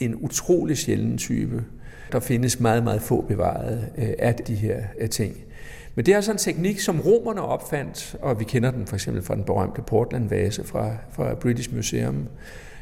[0.00, 1.64] en utrolig sjælden type.
[2.12, 5.36] Der findes meget, meget få bevaret øh, af de her øh, ting.
[5.94, 9.22] Men det er altså en teknik, som romerne opfandt, og vi kender den for eksempel
[9.22, 12.28] fra den berømte Portland-vase fra, fra British Museum,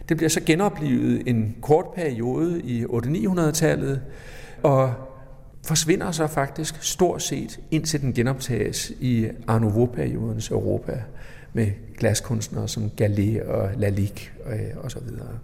[0.09, 4.03] det bliver så genoplevet en kort periode i 800-900-tallet,
[4.63, 4.95] og
[5.67, 11.03] forsvinder så faktisk stort set, indtil den genoptages i Art Nouveau-periodens Europa
[11.53, 11.67] med
[11.99, 15.39] glaskunstnere som Gallet og Lalique og, og så videre.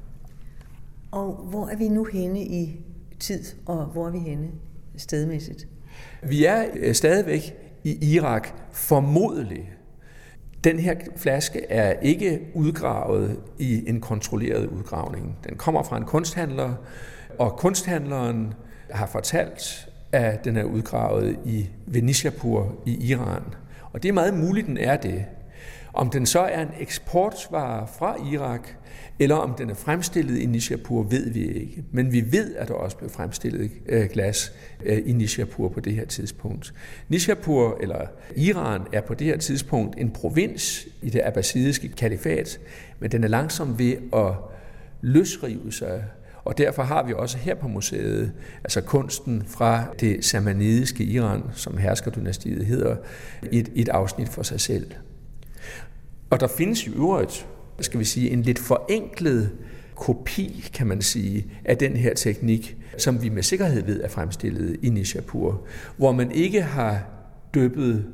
[1.10, 2.80] Og hvor er vi nu henne i
[3.20, 4.48] tid, og hvor er vi henne
[4.96, 5.68] stedmæssigt?
[6.22, 7.54] Vi er øh, stadigvæk
[7.84, 9.72] i Irak, formodentlig
[10.64, 15.36] den her flaske er ikke udgravet i en kontrolleret udgravning.
[15.48, 16.74] Den kommer fra en kunsthandler,
[17.38, 18.54] og kunsthandleren
[18.90, 23.42] har fortalt, at den er udgravet i Venishapur i Iran.
[23.92, 25.24] Og det er meget muligt, den er det.
[25.98, 28.68] Om den så er en eksportvare fra Irak,
[29.18, 31.84] eller om den er fremstillet i Nishapur, ved vi ikke.
[31.92, 34.52] Men vi ved, at der også blev fremstillet øh, glas
[34.84, 36.74] øh, i Nishapur på det her tidspunkt.
[37.08, 42.60] Nishapur, eller Iran, er på det her tidspunkt en provins i det abbasidiske kalifat,
[42.98, 44.34] men den er langsom ved at
[45.00, 46.04] løsrive sig
[46.44, 48.32] og derfor har vi også her på museet,
[48.64, 52.96] altså kunsten fra det samanidiske Iran, som herskerdynastiet hedder,
[53.52, 54.92] et, et afsnit for sig selv.
[56.30, 57.46] Og der findes jo øvrigt,
[57.80, 59.50] skal vi sige, en lidt forenklet
[59.94, 64.76] kopi, kan man sige, af den her teknik, som vi med sikkerhed ved er fremstillet
[64.82, 65.66] i Nishapur,
[65.96, 67.02] hvor man ikke har
[67.54, 68.06] dyppet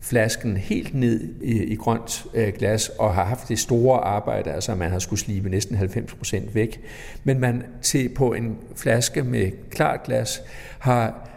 [0.00, 4.74] flasken helt ned i, i grønt øh, glas og har haft det store arbejde, altså
[4.74, 6.80] man har skulle slibe næsten 90% væk.
[7.24, 10.42] Men man til på en flaske med klart glas
[10.78, 11.28] har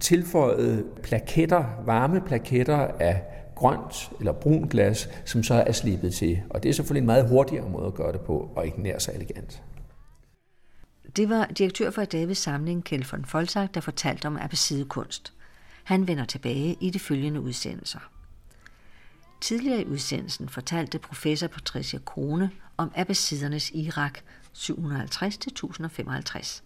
[0.00, 3.22] tilføjet plaketter, varme plaketter af
[3.56, 6.42] grønt eller brun glas, som så er slibet til.
[6.50, 8.98] Og det er selvfølgelig en meget hurtigere måde at gøre det på, og ikke nær
[8.98, 9.62] så elegant.
[11.16, 14.38] Det var direktør for Davids samling, Kjell von Folsak, der fortalte om
[14.88, 15.32] kunst.
[15.84, 17.98] Han vender tilbage i de følgende udsendelser.
[19.40, 24.18] Tidligere i udsendelsen fortalte professor Patricia Krone om abbasidernes Irak
[24.56, 26.62] 750-1055.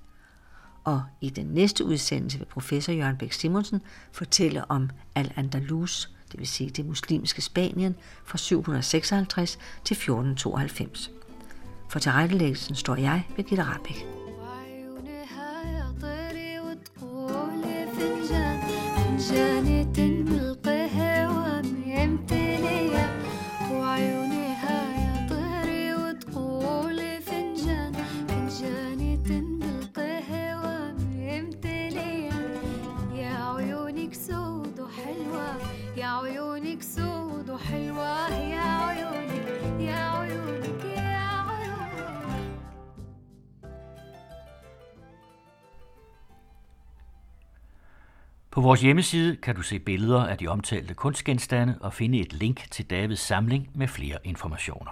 [0.85, 3.81] Og i den næste udsendelse vil professor Jørgen Bæk Simonsen
[4.13, 11.11] fortælle om Al-Andalus, det vil sige det muslimske Spanien, fra 756 til 1492.
[11.89, 14.07] For tilrettelæggelsen står jeg, ved Gitte Rabeck.
[48.51, 52.71] På vores hjemmeside kan du se billeder af de omtalte kunstgenstande og finde et link
[52.71, 54.91] til Davids samling med flere informationer.